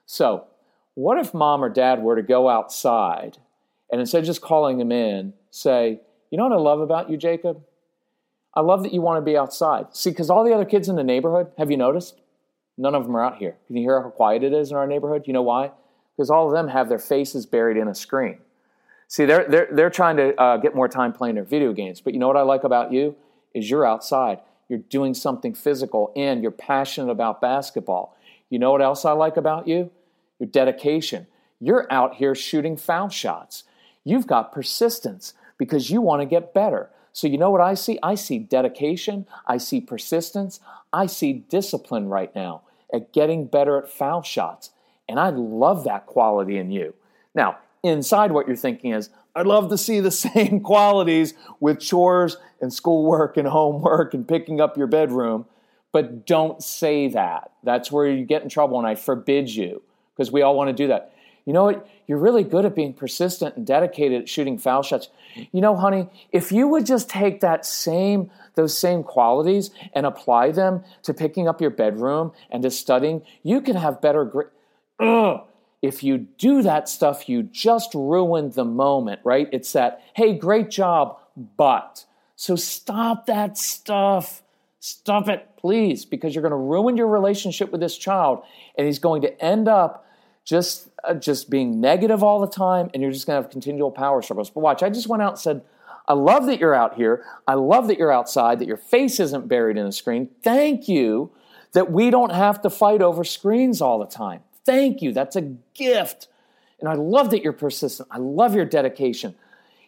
So, 0.05 0.45
what 0.95 1.17
if 1.17 1.33
mom 1.33 1.63
or 1.63 1.69
dad 1.69 2.03
were 2.03 2.15
to 2.15 2.21
go 2.21 2.49
outside 2.49 3.37
and 3.89 3.99
instead 3.99 4.19
of 4.19 4.25
just 4.25 4.41
calling 4.41 4.77
them 4.77 4.91
in, 4.91 5.33
say, 5.49 6.01
You 6.29 6.37
know 6.37 6.47
what 6.47 6.57
I 6.57 6.61
love 6.61 6.81
about 6.81 7.09
you, 7.09 7.17
Jacob? 7.17 7.63
I 8.55 8.61
love 8.61 8.83
that 8.83 8.93
you 8.93 9.01
want 9.01 9.17
to 9.17 9.21
be 9.21 9.37
outside. 9.37 9.95
See, 9.95 10.11
because 10.11 10.29
all 10.29 10.43
the 10.43 10.53
other 10.53 10.65
kids 10.65 10.89
in 10.89 10.95
the 10.95 11.03
neighborhood, 11.03 11.51
have 11.57 11.71
you 11.71 11.77
noticed? 11.77 12.21
None 12.77 12.95
of 12.95 13.05
them 13.05 13.15
are 13.15 13.23
out 13.23 13.37
here. 13.37 13.55
Can 13.67 13.75
you 13.75 13.83
hear 13.83 14.01
how 14.01 14.09
quiet 14.09 14.43
it 14.43 14.53
is 14.53 14.71
in 14.71 14.77
our 14.77 14.87
neighborhood? 14.87 15.23
You 15.25 15.33
know 15.33 15.41
why? 15.41 15.71
Because 16.15 16.29
all 16.29 16.47
of 16.47 16.53
them 16.53 16.67
have 16.67 16.89
their 16.89 16.99
faces 16.99 17.45
buried 17.45 17.77
in 17.77 17.87
a 17.87 17.95
screen. 17.95 18.39
See, 19.13 19.25
they're, 19.25 19.46
they're, 19.48 19.67
they're 19.72 19.89
trying 19.91 20.17
to 20.17 20.36
uh, 20.41 20.58
get 20.58 20.74
more 20.74 20.88
time 20.88 21.13
playing 21.13 21.36
their 21.36 21.43
video 21.43 21.72
games. 21.72 22.01
But 22.01 22.13
you 22.13 22.20
know 22.20 22.25
what 22.25 22.36
I 22.36 22.41
like 22.41 22.63
about 22.63 22.91
you? 22.91 23.15
Is 23.53 23.70
you're 23.70 23.86
outside. 23.86 24.39
You're 24.67 24.79
doing 24.79 25.13
something 25.13 25.53
physical 25.53 26.12
and 26.15 26.41
you're 26.41 26.50
passionate 26.50 27.12
about 27.12 27.39
basketball. 27.39 28.17
You 28.50 28.58
know 28.58 28.72
what 28.72 28.82
else 28.82 29.05
I 29.05 29.12
like 29.12 29.38
about 29.38 29.67
you? 29.67 29.91
Your 30.39 30.50
dedication. 30.50 31.27
You're 31.60 31.86
out 31.93 32.15
here 32.15 32.34
shooting 32.34 32.75
foul 32.75 33.10
shots. 33.10 33.65
You've 34.03 34.25
got 34.25 34.51
persistence 34.51 35.36
because 35.60 35.91
you 35.91 36.01
want 36.01 36.24
to 36.24 36.25
get 36.25 36.51
better. 36.51 36.89
So, 37.12 37.27
you 37.27 37.38
know 37.38 37.51
what 37.51 37.62
I 37.62 37.75
see? 37.75 38.00
I 38.01 38.15
see 38.15 38.39
dedication. 38.39 39.27
I 39.46 39.58
see 39.60 39.79
persistence. 39.79 40.60
I 40.91 41.05
see 41.05 41.34
discipline 41.34 42.10
right 42.10 42.34
now 42.34 42.63
at 42.91 43.13
getting 43.13 43.46
better 43.46 43.77
at 43.77 43.89
foul 43.89 44.24
shots. 44.24 44.72
And 45.08 45.20
I 45.20 45.29
love 45.29 45.84
that 45.84 46.08
quality 46.08 46.58
in 46.58 46.72
you. 46.72 46.96
Now, 47.36 47.58
inside 47.83 48.31
what 48.31 48.47
you're 48.47 48.55
thinking 48.55 48.91
is, 48.91 49.09
I'd 49.35 49.45
love 49.45 49.69
to 49.69 49.77
see 49.77 49.99
the 49.99 50.11
same 50.25 50.61
qualities 50.61 51.33
with 51.59 51.79
chores 51.79 52.37
and 52.61 52.73
schoolwork 52.73 53.37
and 53.37 53.47
homework 53.47 54.13
and 54.13 54.27
picking 54.27 54.61
up 54.61 54.77
your 54.77 54.87
bedroom, 54.87 55.45
but 55.91 56.25
don't 56.25 56.63
say 56.63 57.09
that. 57.09 57.51
That's 57.63 57.91
where 57.91 58.07
you 58.07 58.25
get 58.25 58.43
in 58.43 58.49
trouble, 58.49 58.79
and 58.79 58.87
I 58.87 58.95
forbid 58.95 59.53
you 59.53 59.81
because 60.15 60.31
we 60.31 60.41
all 60.41 60.55
want 60.55 60.69
to 60.69 60.73
do 60.73 60.87
that. 60.87 61.13
You 61.45 61.53
know 61.53 61.65
what? 61.65 61.89
You're 62.07 62.19
really 62.19 62.43
good 62.43 62.65
at 62.65 62.75
being 62.75 62.93
persistent 62.93 63.57
and 63.57 63.65
dedicated 63.65 64.23
at 64.23 64.29
shooting 64.29 64.57
foul 64.57 64.81
shots. 64.81 65.09
You 65.51 65.61
know, 65.61 65.75
honey, 65.75 66.09
if 66.31 66.51
you 66.51 66.67
would 66.67 66.85
just 66.85 67.09
take 67.09 67.41
that 67.41 67.65
same 67.65 68.31
those 68.55 68.77
same 68.77 69.03
qualities 69.03 69.71
and 69.93 70.05
apply 70.05 70.51
them 70.51 70.83
to 71.01 71.13
picking 71.13 71.47
up 71.47 71.59
your 71.59 71.71
bedroom 71.71 72.31
and 72.51 72.61
to 72.63 72.69
studying, 72.69 73.23
you 73.41 73.61
can 73.61 73.75
have 73.75 73.99
better 73.99 74.25
grades. 74.25 74.51
If 75.83 76.01
you 76.01 76.17
do 76.17 76.61
that 76.61 76.87
stuff, 76.87 77.27
you 77.27 77.43
just 77.43 77.93
ruined 77.93 78.53
the 78.53 78.63
moment, 78.63 79.19
right? 79.25 79.49
It's 79.51 79.73
that, 79.73 80.01
hey, 80.15 80.33
great 80.33 80.71
job, 80.71 81.19
but. 81.57 82.05
So 82.37 82.55
stop 82.55 83.25
that 83.25 83.57
stuff. 83.57 84.41
Stop 84.79 85.27
it, 85.27 85.45
please, 85.57 86.05
because 86.05 86.33
you're 86.33 86.41
going 86.41 86.51
to 86.51 86.55
ruin 86.55 86.95
your 86.95 87.07
relationship 87.07 87.69
with 87.69 87.81
this 87.81 87.97
child, 87.97 88.43
and 88.77 88.87
he's 88.87 88.99
going 88.99 89.21
to 89.23 89.43
end 89.43 89.67
up 89.67 90.07
just 90.45 90.89
uh, 91.03 91.13
just 91.13 91.49
being 91.49 91.81
negative 91.81 92.23
all 92.23 92.39
the 92.39 92.47
time, 92.47 92.89
and 92.93 93.03
you're 93.03 93.11
just 93.11 93.27
going 93.27 93.37
to 93.37 93.43
have 93.43 93.51
continual 93.51 93.91
power 93.91 94.21
struggles. 94.21 94.49
But 94.49 94.61
watch, 94.61 94.83
I 94.83 94.89
just 94.89 95.07
went 95.07 95.21
out 95.21 95.33
and 95.33 95.39
said, 95.39 95.61
I 96.07 96.13
love 96.13 96.45
that 96.45 96.59
you're 96.59 96.75
out 96.75 96.95
here. 96.95 97.23
I 97.45 97.55
love 97.55 97.87
that 97.87 97.97
you're 97.97 98.11
outside, 98.11 98.59
that 98.59 98.67
your 98.67 98.77
face 98.77 99.19
isn't 99.19 99.47
buried 99.49 99.77
in 99.77 99.85
a 99.85 99.91
screen. 99.91 100.29
Thank 100.43 100.87
you 100.87 101.31
that 101.73 101.91
we 101.91 102.09
don't 102.09 102.31
have 102.31 102.61
to 102.61 102.69
fight 102.69 103.01
over 103.01 103.23
screens 103.23 103.81
all 103.81 103.99
the 103.99 104.05
time. 104.05 104.41
Thank 104.65 105.01
you. 105.01 105.12
That's 105.12 105.36
a 105.36 105.41
gift. 105.74 106.27
And 106.79 106.89
I 106.89 106.93
love 106.93 107.32
that 107.32 107.43
you're 107.43 107.53
persistent. 107.53 108.10
I 108.12 108.17
love 108.17 108.55
your 108.55 108.65
dedication. 108.65 109.36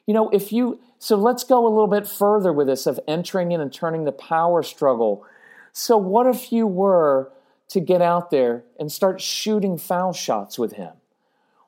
You 0.06 0.14
know, 0.14 0.30
if 0.30 0.52
you, 0.52 0.80
so 1.00 1.16
let's 1.16 1.44
go 1.44 1.66
a 1.66 1.70
little 1.70 1.88
bit 1.88 2.08
further 2.08 2.54
with 2.54 2.68
this 2.68 2.86
of 2.86 3.00
entering 3.08 3.52
in 3.52 3.62
and 3.62 3.74
turning 3.74 4.06
the 4.06 4.12
power 4.12 4.64
struggle. 4.64 5.26
So, 5.74 5.98
what 5.98 6.28
if 6.28 6.52
you 6.52 6.68
were 6.68 7.32
to 7.70 7.80
get 7.80 8.02
out 8.02 8.30
there 8.30 8.64
and 8.80 8.92
start 8.92 9.20
shooting 9.20 9.78
foul 9.78 10.14
shots 10.14 10.60
with 10.60 10.74
him? 10.74 10.94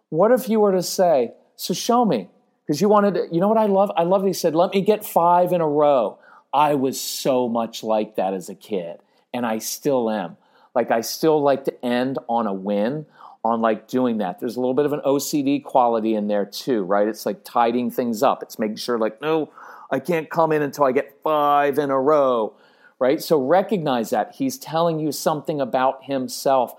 What 0.10 0.32
if 0.32 0.48
you 0.48 0.60
were 0.60 0.72
to 0.72 0.84
say, 0.84 1.34
So 1.56 1.74
show 1.74 2.06
me? 2.06 2.30
Because 2.66 2.82
you 2.82 2.90
wanted 2.90 3.14
to, 3.16 3.28
you 3.32 3.40
know 3.40 3.48
what 3.48 3.58
I 3.58 3.66
love? 3.66 3.92
I 3.96 4.04
love 4.04 4.22
that 4.22 4.28
he 4.28 4.34
said, 4.34 4.56
Let 4.56 4.74
me 4.74 4.82
get 4.82 5.06
five 5.06 5.52
in 5.52 5.62
a 5.62 5.68
row. 5.68 6.20
I 6.54 6.76
was 6.76 7.00
so 7.00 7.50
much 7.50 7.84
like 7.84 8.16
that 8.16 8.34
as 8.34 8.50
a 8.50 8.56
kid, 8.56 9.00
and 9.34 9.46
I 9.46 9.58
still 9.58 10.10
am. 10.10 10.38
Like, 10.78 10.92
I 10.92 11.02
still 11.02 11.42
like 11.42 11.64
to 11.64 11.84
end 11.84 12.20
on 12.30 12.46
a 12.46 12.54
win, 12.54 13.08
on 13.44 13.62
like 13.62 13.88
doing 13.88 14.20
that. 14.20 14.40
There's 14.40 14.58
a 14.58 14.60
little 14.60 14.76
bit 14.76 14.86
of 14.86 14.94
an 14.94 15.00
OCD 15.00 15.64
quality 15.64 16.14
in 16.14 16.28
there 16.28 16.46
too, 16.46 16.84
right? 16.84 17.08
It's 17.08 17.26
like 17.26 17.44
tidying 17.44 17.90
things 17.90 18.22
up. 18.22 18.44
It's 18.44 18.60
making 18.60 18.76
sure, 18.76 19.00
like, 19.00 19.20
no, 19.20 19.52
I 19.90 19.98
can't 19.98 20.30
come 20.30 20.52
in 20.52 20.62
until 20.62 20.84
I 20.84 20.92
get 20.92 21.18
five 21.24 21.80
in 21.80 21.90
a 21.90 22.00
row, 22.00 22.54
right? 23.00 23.20
So 23.20 23.44
recognize 23.44 24.12
that. 24.12 24.36
He's 24.36 24.60
telling 24.60 25.00
you 25.00 25.12
something 25.12 25.60
about 25.60 26.04
himself 26.04 26.76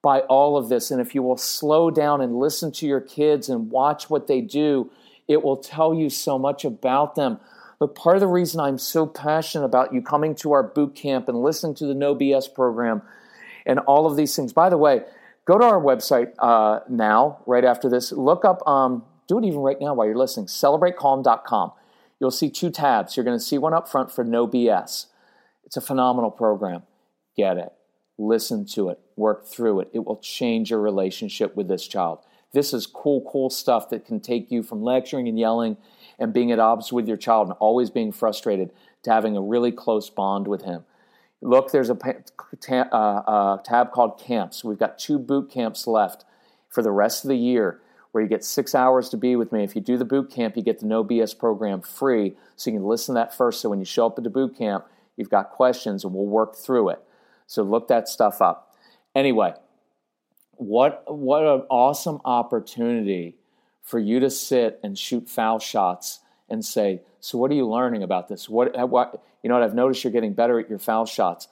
by 0.00 0.20
all 0.20 0.56
of 0.56 0.70
this. 0.70 0.90
And 0.90 0.98
if 0.98 1.14
you 1.14 1.22
will 1.22 1.36
slow 1.36 1.90
down 1.90 2.22
and 2.22 2.38
listen 2.38 2.72
to 2.72 2.86
your 2.86 3.02
kids 3.02 3.50
and 3.50 3.70
watch 3.70 4.08
what 4.08 4.28
they 4.28 4.40
do, 4.40 4.90
it 5.28 5.44
will 5.44 5.58
tell 5.58 5.92
you 5.92 6.08
so 6.08 6.38
much 6.38 6.64
about 6.64 7.16
them. 7.16 7.38
But 7.78 7.94
part 7.94 8.16
of 8.16 8.20
the 8.20 8.28
reason 8.28 8.60
I'm 8.60 8.78
so 8.78 9.04
passionate 9.04 9.66
about 9.66 9.92
you 9.92 10.00
coming 10.00 10.34
to 10.36 10.52
our 10.52 10.62
boot 10.62 10.94
camp 10.94 11.28
and 11.28 11.42
listening 11.42 11.74
to 11.74 11.86
the 11.86 11.92
No 11.92 12.14
BS 12.14 12.54
program 12.54 13.02
and 13.66 13.78
all 13.80 14.06
of 14.06 14.16
these 14.16 14.34
things. 14.34 14.52
By 14.52 14.68
the 14.68 14.78
way, 14.78 15.02
go 15.44 15.58
to 15.58 15.64
our 15.64 15.80
website 15.80 16.32
uh, 16.38 16.80
now, 16.88 17.42
right 17.46 17.64
after 17.64 17.90
this. 17.90 18.12
Look 18.12 18.44
up, 18.44 18.66
um, 18.66 19.04
do 19.28 19.38
it 19.38 19.44
even 19.44 19.60
right 19.60 19.80
now 19.80 19.94
while 19.94 20.06
you're 20.06 20.16
listening, 20.16 20.46
celebratecalm.com. 20.46 21.72
You'll 22.18 22.30
see 22.30 22.48
two 22.48 22.70
tabs. 22.70 23.16
You're 23.16 23.24
going 23.24 23.38
to 23.38 23.44
see 23.44 23.58
one 23.58 23.74
up 23.74 23.88
front 23.88 24.10
for 24.10 24.24
No 24.24 24.48
BS. 24.48 25.06
It's 25.64 25.76
a 25.76 25.80
phenomenal 25.80 26.30
program. 26.30 26.84
Get 27.36 27.58
it, 27.58 27.72
listen 28.16 28.64
to 28.66 28.88
it, 28.88 28.98
work 29.16 29.46
through 29.46 29.80
it. 29.80 29.90
It 29.92 30.06
will 30.06 30.18
change 30.18 30.70
your 30.70 30.80
relationship 30.80 31.54
with 31.56 31.68
this 31.68 31.86
child. 31.86 32.20
This 32.52 32.72
is 32.72 32.86
cool, 32.86 33.28
cool 33.30 33.50
stuff 33.50 33.90
that 33.90 34.06
can 34.06 34.20
take 34.20 34.50
you 34.50 34.62
from 34.62 34.82
lecturing 34.82 35.28
and 35.28 35.38
yelling 35.38 35.76
and 36.18 36.32
being 36.32 36.52
at 36.52 36.58
odds 36.58 36.92
with 36.92 37.06
your 37.06 37.18
child 37.18 37.48
and 37.48 37.56
always 37.58 37.90
being 37.90 38.12
frustrated 38.12 38.70
to 39.02 39.12
having 39.12 39.36
a 39.36 39.42
really 39.42 39.72
close 39.72 40.08
bond 40.08 40.48
with 40.48 40.62
him. 40.62 40.84
Look, 41.42 41.70
there's 41.70 41.90
a 41.90 41.98
uh, 42.70 42.96
uh, 42.96 43.58
tab 43.58 43.90
called 43.92 44.18
camps. 44.18 44.64
We've 44.64 44.78
got 44.78 44.98
two 44.98 45.18
boot 45.18 45.50
camps 45.50 45.86
left 45.86 46.24
for 46.68 46.82
the 46.82 46.90
rest 46.90 47.24
of 47.24 47.28
the 47.28 47.36
year 47.36 47.80
where 48.12 48.22
you 48.22 48.28
get 48.28 48.44
six 48.44 48.74
hours 48.74 49.10
to 49.10 49.16
be 49.16 49.36
with 49.36 49.52
me. 49.52 49.62
If 49.62 49.76
you 49.76 49.82
do 49.82 49.98
the 49.98 50.04
boot 50.04 50.30
camp, 50.30 50.56
you 50.56 50.62
get 50.62 50.80
the 50.80 50.86
No 50.86 51.04
BS 51.04 51.38
program 51.38 51.82
free. 51.82 52.34
So 52.56 52.70
you 52.70 52.78
can 52.78 52.86
listen 52.86 53.14
to 53.14 53.20
that 53.20 53.36
first. 53.36 53.60
So 53.60 53.68
when 53.68 53.78
you 53.78 53.84
show 53.84 54.06
up 54.06 54.16
at 54.16 54.24
the 54.24 54.30
boot 54.30 54.56
camp, 54.56 54.86
you've 55.16 55.30
got 55.30 55.50
questions 55.50 56.04
and 56.04 56.14
we'll 56.14 56.24
work 56.24 56.56
through 56.56 56.90
it. 56.90 57.02
So 57.46 57.62
look 57.62 57.88
that 57.88 58.08
stuff 58.08 58.40
up. 58.40 58.74
Anyway, 59.14 59.52
what 60.52 61.04
what 61.06 61.42
an 61.44 61.66
awesome 61.68 62.20
opportunity 62.24 63.36
for 63.82 63.98
you 63.98 64.18
to 64.20 64.30
sit 64.30 64.80
and 64.82 64.98
shoot 64.98 65.28
foul 65.28 65.58
shots 65.58 66.20
and 66.48 66.64
say, 66.64 67.02
so 67.20 67.38
what 67.38 67.50
are 67.50 67.54
you 67.54 67.68
learning 67.68 68.02
about 68.02 68.28
this? 68.28 68.48
What, 68.48 68.76
what 68.88 69.22
you 69.46 69.48
know 69.48 69.60
what 69.60 69.62
I've 69.62 69.76
noticed 69.76 70.02
you're 70.02 70.12
getting 70.12 70.34
better 70.34 70.58
at 70.58 70.68
your 70.68 70.80
foul 70.80 71.06
shots. 71.06 71.46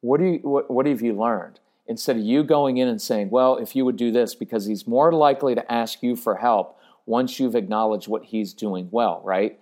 What 0.00 0.20
do 0.20 0.26
you 0.26 0.38
what, 0.42 0.70
what 0.70 0.86
have 0.86 1.02
you 1.02 1.12
learned? 1.12 1.58
Instead 1.88 2.14
of 2.14 2.22
you 2.22 2.44
going 2.44 2.76
in 2.76 2.86
and 2.86 3.02
saying, 3.02 3.30
well, 3.30 3.56
if 3.56 3.74
you 3.74 3.84
would 3.84 3.96
do 3.96 4.12
this, 4.12 4.36
because 4.36 4.64
he's 4.64 4.86
more 4.86 5.12
likely 5.12 5.56
to 5.56 5.72
ask 5.72 6.04
you 6.04 6.14
for 6.14 6.36
help 6.36 6.78
once 7.04 7.40
you've 7.40 7.56
acknowledged 7.56 8.06
what 8.06 8.26
he's 8.26 8.54
doing 8.54 8.86
well, 8.92 9.20
right? 9.24 9.58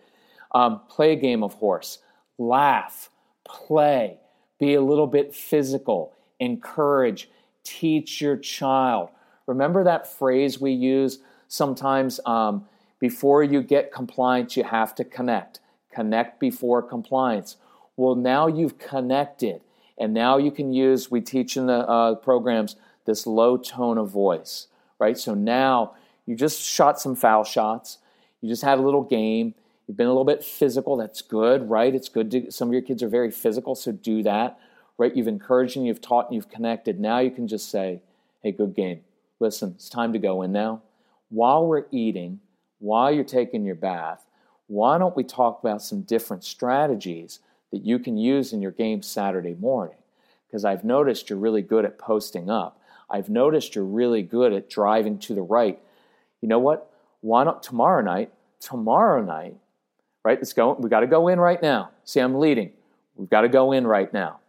Um, 0.55 0.83
play 0.91 1.13
a 1.13 1.17
game 1.17 1.43
of 1.43 1.55
horse, 1.55 2.01
laugh, 2.37 3.09
play, 3.49 4.19
be 4.59 4.75
a 4.75 4.83
little 4.83 5.07
bit 5.07 5.35
physical, 5.35 6.13
encourage, 6.39 7.31
teach 7.65 8.21
your 8.21 8.37
child. 8.37 9.09
Remember 9.47 9.85
that 9.85 10.07
phrase 10.07 10.61
we 10.61 10.73
use 10.73 11.21
sometimes 11.49 12.21
um, 12.27 12.67
before 12.99 13.43
you 13.43 13.63
get 13.63 13.91
compliance, 13.91 14.55
you 14.55 14.65
have 14.65 14.95
to 14.97 15.03
connect. 15.03 15.61
Connect 15.91 16.39
before 16.39 16.83
compliance. 16.83 17.57
Well, 18.01 18.15
now 18.15 18.47
you've 18.47 18.79
connected, 18.79 19.61
and 19.99 20.15
now 20.15 20.39
you 20.39 20.51
can 20.51 20.73
use, 20.73 21.11
we 21.11 21.21
teach 21.21 21.59
in 21.59 21.67
the 21.67 21.87
uh, 21.87 22.15
programs, 22.15 22.77
this 23.05 23.27
low 23.27 23.59
tone 23.59 23.99
of 23.99 24.09
voice, 24.09 24.69
right? 24.99 25.19
So 25.19 25.35
now 25.35 25.93
you 26.25 26.35
just 26.35 26.63
shot 26.63 26.99
some 26.99 27.15
foul 27.15 27.45
shots, 27.45 27.99
you 28.41 28.49
just 28.49 28.63
had 28.63 28.79
a 28.79 28.81
little 28.81 29.03
game, 29.03 29.53
you've 29.87 29.99
been 29.99 30.07
a 30.07 30.11
little 30.11 30.25
bit 30.25 30.43
physical, 30.43 30.97
that's 30.97 31.21
good, 31.21 31.69
right? 31.69 31.95
It's 31.95 32.09
good 32.09 32.31
to, 32.31 32.51
some 32.51 32.69
of 32.69 32.73
your 32.73 32.81
kids 32.81 33.03
are 33.03 33.09
very 33.09 33.31
physical, 33.31 33.75
so 33.75 33.93
do 33.93 34.23
that, 34.23 34.59
right? 34.97 35.15
You've 35.15 35.29
encouraged 35.29 35.77
and 35.77 35.87
you've 35.87 36.01
taught 36.01 36.29
and 36.29 36.35
you've 36.35 36.49
connected. 36.49 36.99
Now 36.99 37.19
you 37.19 37.31
can 37.31 37.47
just 37.47 37.71
say, 37.71 38.01
hey, 38.43 38.53
good 38.53 38.75
game. 38.75 39.01
Listen, 39.41 39.73
it's 39.75 39.91
time 39.91 40.15
to 40.15 40.19
go 40.19 40.41
in 40.41 40.53
now. 40.53 40.81
While 41.29 41.67
we're 41.67 41.85
eating, 41.91 42.41
while 42.79 43.13
you're 43.13 43.25
taking 43.25 43.67
your 43.67 43.75
bath, 43.75 44.25
why 44.69 44.97
don't 44.97 45.17
we 45.17 45.23
talk 45.23 45.61
about 45.63 45.83
some 45.83 46.01
different 46.01 46.45
strategies 46.45 47.41
that 47.73 47.85
you 47.85 47.99
can 47.99 48.17
use 48.17 48.53
in 48.53 48.63
your 48.63 48.71
game 48.71 49.03
Saturday 49.03 49.55
morning? 49.55 49.97
Because 50.47 50.65
I've 50.65 50.85
noticed 50.85 51.31
you're 51.31 51.39
really 51.39 51.63
good 51.63 51.85
at 51.85 51.99
posting 51.99 52.51
up. 52.51 52.81
I've 53.09 53.29
noticed 53.29 53.75
you're 53.75 53.85
really 53.85 54.23
good 54.23 54.53
at 54.53 54.71
driving 54.71 55.19
to 55.21 55.35
the 55.35 55.43
right. 55.43 55.81
You 56.41 56.49
know 56.49 56.59
what? 56.59 56.91
Why 57.21 57.45
not 57.45 57.63
tomorrow 57.63 58.03
night? 58.03 58.33
Tomorrow 58.61 59.23
night, 59.23 59.57
right? 60.25 60.39
Let's 60.39 60.53
go. 60.53 60.75
We 60.75 60.91
got 60.91 61.01
to 61.01 61.07
go 61.07 61.29
in 61.29 61.41
right 61.41 61.61
now. 61.63 61.91
See, 62.05 62.21
I'm 62.21 62.39
leading. 62.39 62.73
We've 63.17 63.31
got 63.31 63.43
to 63.43 63.49
go 63.49 63.73
in 63.73 63.87
right 63.87 64.13
now. 64.13 64.41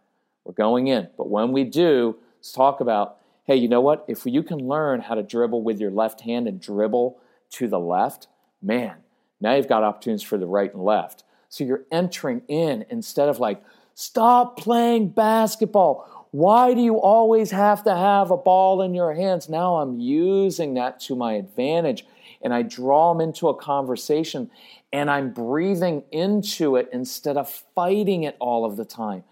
We're 0.44 0.52
going 0.52 0.88
in. 0.88 1.08
But 1.16 1.28
when 1.28 1.52
we 1.52 1.64
do, 1.64 2.16
let's 2.38 2.52
talk 2.52 2.80
about 2.80 3.18
hey, 3.44 3.56
you 3.56 3.68
know 3.68 3.80
what? 3.80 4.04
If 4.06 4.24
you 4.24 4.42
can 4.42 4.58
learn 4.58 5.00
how 5.00 5.14
to 5.14 5.22
dribble 5.22 5.62
with 5.62 5.80
your 5.80 5.90
left 5.90 6.20
hand 6.20 6.46
and 6.46 6.60
dribble 6.60 7.18
to 7.50 7.68
the 7.68 7.78
left, 7.78 8.28
man, 8.62 8.96
now 9.40 9.54
you've 9.54 9.68
got 9.68 9.82
opportunities 9.82 10.22
for 10.22 10.38
the 10.38 10.46
right 10.46 10.72
and 10.72 10.82
left. 10.82 11.24
So 11.52 11.64
you're 11.64 11.84
entering 11.92 12.40
in 12.48 12.86
instead 12.88 13.28
of 13.28 13.38
like, 13.38 13.62
stop 13.92 14.56
playing 14.56 15.10
basketball. 15.10 16.26
Why 16.30 16.72
do 16.72 16.80
you 16.80 16.98
always 16.98 17.50
have 17.50 17.84
to 17.84 17.94
have 17.94 18.30
a 18.30 18.38
ball 18.38 18.80
in 18.80 18.94
your 18.94 19.12
hands? 19.12 19.50
Now 19.50 19.76
I'm 19.76 20.00
using 20.00 20.72
that 20.74 20.98
to 21.00 21.14
my 21.14 21.34
advantage 21.34 22.06
and 22.40 22.54
I 22.54 22.62
draw 22.62 23.12
them 23.12 23.20
into 23.20 23.50
a 23.50 23.54
conversation 23.54 24.50
and 24.94 25.10
I'm 25.10 25.34
breathing 25.34 26.04
into 26.10 26.76
it 26.76 26.88
instead 26.90 27.36
of 27.36 27.50
fighting 27.74 28.22
it 28.22 28.34
all 28.40 28.64
of 28.64 28.78
the 28.78 28.86
time. 28.86 29.22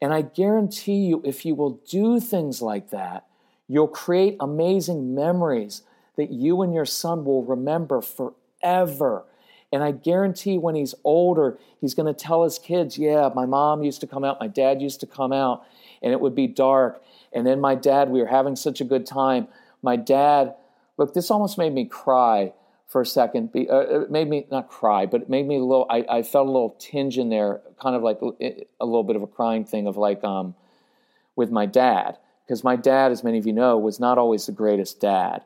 And 0.00 0.14
I 0.14 0.22
guarantee 0.22 1.04
you, 1.04 1.20
if 1.26 1.44
you 1.44 1.54
will 1.54 1.82
do 1.90 2.20
things 2.20 2.62
like 2.62 2.88
that, 2.88 3.26
you'll 3.68 3.86
create 3.86 4.38
amazing 4.40 5.14
memories 5.14 5.82
that 6.16 6.30
you 6.30 6.62
and 6.62 6.72
your 6.72 6.86
son 6.86 7.22
will 7.26 7.44
remember 7.44 8.00
forever. 8.00 9.26
And 9.72 9.84
I 9.84 9.92
guarantee 9.92 10.58
when 10.58 10.74
he's 10.74 10.94
older, 11.04 11.58
he's 11.80 11.94
going 11.94 12.12
to 12.12 12.18
tell 12.18 12.44
his 12.44 12.58
kids, 12.58 12.98
Yeah, 12.98 13.30
my 13.34 13.46
mom 13.46 13.82
used 13.82 14.00
to 14.00 14.06
come 14.06 14.24
out, 14.24 14.40
my 14.40 14.48
dad 14.48 14.82
used 14.82 15.00
to 15.00 15.06
come 15.06 15.32
out, 15.32 15.64
and 16.02 16.12
it 16.12 16.20
would 16.20 16.34
be 16.34 16.46
dark. 16.46 17.02
And 17.32 17.46
then 17.46 17.60
my 17.60 17.74
dad, 17.74 18.10
we 18.10 18.20
were 18.20 18.26
having 18.26 18.56
such 18.56 18.80
a 18.80 18.84
good 18.84 19.06
time. 19.06 19.48
my 19.82 19.96
dad, 19.96 20.54
look, 20.96 21.14
this 21.14 21.30
almost 21.30 21.56
made 21.56 21.72
me 21.72 21.84
cry 21.84 22.52
for 22.90 23.00
a 23.00 23.06
second. 23.06 23.50
Uh, 23.54 24.02
it 24.02 24.10
made 24.10 24.28
me 24.28 24.46
not 24.50 24.68
cry, 24.68 25.06
but 25.06 25.22
it 25.22 25.30
made 25.30 25.46
me 25.46 25.56
a 25.56 25.62
little. 25.62 25.86
I, 25.88 26.04
I, 26.10 26.22
felt 26.22 26.48
a 26.48 26.50
little 26.50 26.76
tinge 26.80 27.18
in 27.18 27.28
there, 27.30 27.60
kind 27.80 27.94
of 27.94 28.02
like 28.02 28.20
a 28.20 28.84
little 28.84 29.04
bit 29.04 29.14
of 29.14 29.22
a 29.22 29.28
crying 29.28 29.64
thing 29.64 29.86
of 29.86 29.96
like 29.96 30.24
um, 30.24 30.56
with 31.36 31.52
my 31.52 31.66
dad, 31.66 32.18
because 32.44 32.64
my 32.64 32.74
dad, 32.74 33.12
as 33.12 33.22
many 33.22 33.38
of 33.38 33.46
you 33.46 33.52
know, 33.52 33.78
was 33.78 34.00
not 34.00 34.18
always 34.18 34.46
the 34.46 34.52
greatest 34.52 35.00
dad, 35.00 35.44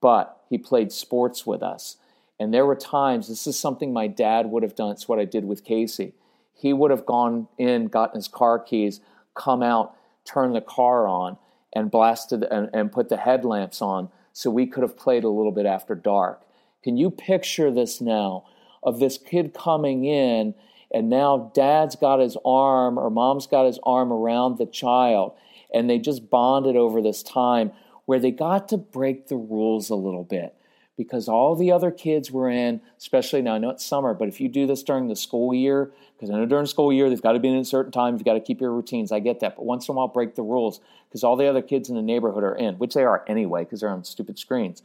but 0.00 0.40
he 0.48 0.56
played 0.56 0.92
sports 0.92 1.44
with 1.44 1.64
us, 1.64 1.96
and 2.38 2.52
there 2.52 2.66
were 2.66 2.76
times. 2.76 3.28
This 3.28 3.46
is 3.46 3.58
something 3.58 3.92
my 3.92 4.06
dad 4.06 4.46
would 4.46 4.62
have 4.62 4.74
done. 4.74 4.90
It's 4.90 5.08
what 5.08 5.18
I 5.18 5.24
did 5.24 5.44
with 5.44 5.64
Casey. 5.64 6.14
He 6.52 6.72
would 6.72 6.90
have 6.90 7.06
gone 7.06 7.48
in, 7.58 7.86
gotten 7.86 8.16
his 8.16 8.28
car 8.28 8.58
keys, 8.58 9.00
come 9.34 9.62
out, 9.62 9.96
turned 10.24 10.54
the 10.54 10.60
car 10.60 11.06
on, 11.06 11.36
and 11.74 11.90
blasted 11.90 12.44
and, 12.44 12.70
and 12.72 12.92
put 12.92 13.08
the 13.08 13.16
headlamps 13.16 13.82
on, 13.82 14.08
so 14.32 14.50
we 14.50 14.66
could 14.66 14.82
have 14.82 14.96
played 14.96 15.24
a 15.24 15.28
little 15.28 15.52
bit 15.52 15.66
after 15.66 15.94
dark 15.94 16.44
can 16.84 16.98
you 16.98 17.10
picture 17.10 17.70
this 17.70 18.00
now 18.00 18.44
of 18.82 19.00
this 19.00 19.16
kid 19.16 19.54
coming 19.54 20.04
in 20.04 20.54
and 20.92 21.08
now 21.08 21.50
dad's 21.54 21.96
got 21.96 22.20
his 22.20 22.36
arm 22.44 22.98
or 22.98 23.08
mom's 23.08 23.46
got 23.46 23.64
his 23.64 23.80
arm 23.84 24.12
around 24.12 24.58
the 24.58 24.66
child 24.66 25.32
and 25.72 25.88
they 25.88 25.98
just 25.98 26.28
bonded 26.28 26.76
over 26.76 27.00
this 27.00 27.22
time 27.22 27.72
where 28.04 28.20
they 28.20 28.30
got 28.30 28.68
to 28.68 28.76
break 28.76 29.28
the 29.28 29.36
rules 29.36 29.88
a 29.88 29.94
little 29.94 30.24
bit 30.24 30.54
because 30.96 31.28
all 31.28 31.56
the 31.56 31.72
other 31.72 31.90
kids 31.90 32.30
were 32.30 32.48
in, 32.48 32.80
especially 32.98 33.42
now 33.42 33.54
I 33.54 33.58
know 33.58 33.70
it's 33.70 33.84
summer, 33.84 34.14
but 34.14 34.28
if 34.28 34.40
you 34.40 34.48
do 34.48 34.66
this 34.66 34.82
during 34.82 35.08
the 35.08 35.16
school 35.16 35.52
year, 35.52 35.92
because 36.16 36.30
I 36.30 36.34
know 36.34 36.46
during 36.46 36.66
school 36.66 36.92
year 36.92 37.10
they've 37.10 37.20
got 37.20 37.32
to 37.32 37.40
be 37.40 37.48
in 37.48 37.56
a 37.56 37.64
certain 37.64 37.90
time, 37.92 38.14
you've 38.14 38.24
got 38.24 38.34
to 38.34 38.40
keep 38.40 38.60
your 38.60 38.72
routines. 38.72 39.10
I 39.10 39.18
get 39.18 39.40
that, 39.40 39.56
but 39.56 39.64
once 39.64 39.88
in 39.88 39.92
a 39.92 39.96
while 39.96 40.08
break 40.08 40.34
the 40.36 40.42
rules 40.42 40.80
because 41.08 41.24
all 41.24 41.36
the 41.36 41.48
other 41.48 41.62
kids 41.62 41.88
in 41.88 41.96
the 41.96 42.02
neighborhood 42.02 42.44
are 42.44 42.54
in, 42.54 42.76
which 42.76 42.94
they 42.94 43.02
are 43.02 43.24
anyway 43.26 43.64
because 43.64 43.80
they're 43.80 43.90
on 43.90 44.04
stupid 44.04 44.38
screens. 44.38 44.82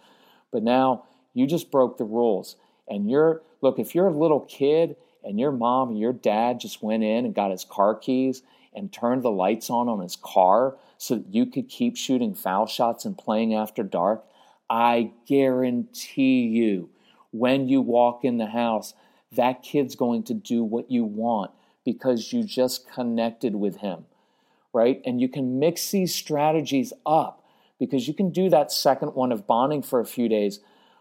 But 0.52 0.64
now 0.64 1.06
you 1.34 1.46
just 1.48 1.72
broke 1.72 1.98
the 1.98 2.06
rules. 2.06 2.56
And 2.88 3.10
you're, 3.10 3.42
look, 3.62 3.78
if 3.78 3.94
you're 3.94 4.08
a 4.08 4.18
little 4.18 4.42
kid 4.42 4.96
and 5.24 5.40
your 5.40 5.52
mom 5.52 5.90
and 5.90 6.00
your 6.00 6.14
dad 6.14 6.60
just 6.60 6.82
went 6.82 7.04
in 7.04 7.26
and 7.26 7.36
got 7.36 7.52
his 7.52 7.66
car 7.66 7.96
keys 7.96 8.42
and 8.74 8.92
turned 8.92 9.24
the 9.24 9.32
lights 9.32 9.70
on 9.70 9.88
on 9.88 10.00
his 10.00 10.16
car 10.16 10.76
so 10.98 11.16
that 11.16 11.34
you 11.34 11.46
could 11.46 11.70
keep 11.70 11.96
shooting 11.96 12.34
foul 12.34 12.68
shots 12.68 13.06
and 13.06 13.18
playing 13.18 13.54
after 13.54 13.84
dark, 13.84 14.26
I 14.70 15.12
guarantee 15.28 16.42
you, 16.42 16.90
when 17.32 17.68
you 17.68 17.82
walk 17.82 18.24
in 18.24 18.38
the 18.38 18.48
house, 18.48 18.94
that 19.32 19.64
kid's 19.64 19.96
going 19.96 20.24
to 20.24 20.34
do 20.34 20.64
what 20.64 20.90
you 20.90 21.04
want 21.04 21.52
because 21.86 22.34
you 22.34 22.44
just 22.44 22.90
connected 22.90 23.56
with 23.56 23.78
him, 23.78 24.06
right? 24.74 25.02
And 25.06 25.22
you 25.22 25.30
can 25.30 25.60
mix 25.60 25.92
these 25.92 26.14
strategies 26.14 26.94
up 27.06 27.44
because 27.80 28.08
you 28.08 28.14
can 28.14 28.32
do 28.32 28.50
that 28.50 28.72
second 28.72 29.10
one 29.10 29.32
of 29.32 29.48
bonding 29.48 29.82
for 29.82 30.00
a 30.00 30.06
few 30.06 30.28
days 30.28 30.60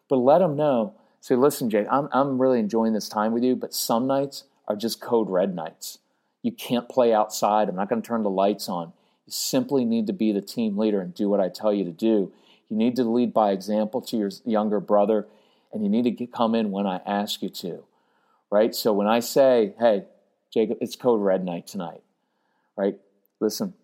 but 0.08 0.16
let 0.16 0.38
them 0.38 0.56
know. 0.56 0.94
Say, 1.20 1.36
listen, 1.36 1.68
Jay, 1.70 1.86
I'm, 1.90 2.08
I'm 2.12 2.40
really 2.40 2.60
enjoying 2.60 2.92
this 2.92 3.08
time 3.08 3.32
with 3.32 3.42
you, 3.42 3.56
but 3.56 3.74
some 3.74 4.06
nights 4.06 4.44
are 4.66 4.76
just 4.76 5.00
code 5.00 5.28
red 5.28 5.54
nights. 5.54 5.98
You 6.42 6.52
can't 6.52 6.88
play 6.88 7.12
outside. 7.12 7.68
I'm 7.68 7.76
not 7.76 7.88
going 7.88 8.00
to 8.00 8.06
turn 8.06 8.22
the 8.22 8.30
lights 8.30 8.68
on. 8.68 8.92
You 9.26 9.32
simply 9.32 9.84
need 9.84 10.06
to 10.06 10.12
be 10.12 10.32
the 10.32 10.40
team 10.40 10.78
leader 10.78 11.00
and 11.00 11.12
do 11.12 11.28
what 11.28 11.40
I 11.40 11.48
tell 11.48 11.72
you 11.72 11.84
to 11.84 11.90
do. 11.90 12.32
You 12.70 12.76
need 12.76 12.96
to 12.96 13.04
lead 13.04 13.32
by 13.32 13.52
example 13.52 14.00
to 14.02 14.16
your 14.16 14.30
younger 14.44 14.80
brother, 14.80 15.26
and 15.72 15.82
you 15.82 15.88
need 15.88 16.04
to 16.04 16.10
get, 16.10 16.32
come 16.32 16.54
in 16.54 16.70
when 16.70 16.86
I 16.86 17.00
ask 17.06 17.42
you 17.42 17.48
to, 17.48 17.84
right? 18.50 18.74
So 18.74 18.92
when 18.92 19.06
I 19.06 19.20
say, 19.20 19.74
hey, 19.78 20.04
Jacob, 20.52 20.78
it's 20.80 20.96
code 20.96 21.20
red 21.20 21.44
night 21.44 21.66
tonight, 21.66 22.02
right? 22.76 22.98
Listen, 23.40 23.74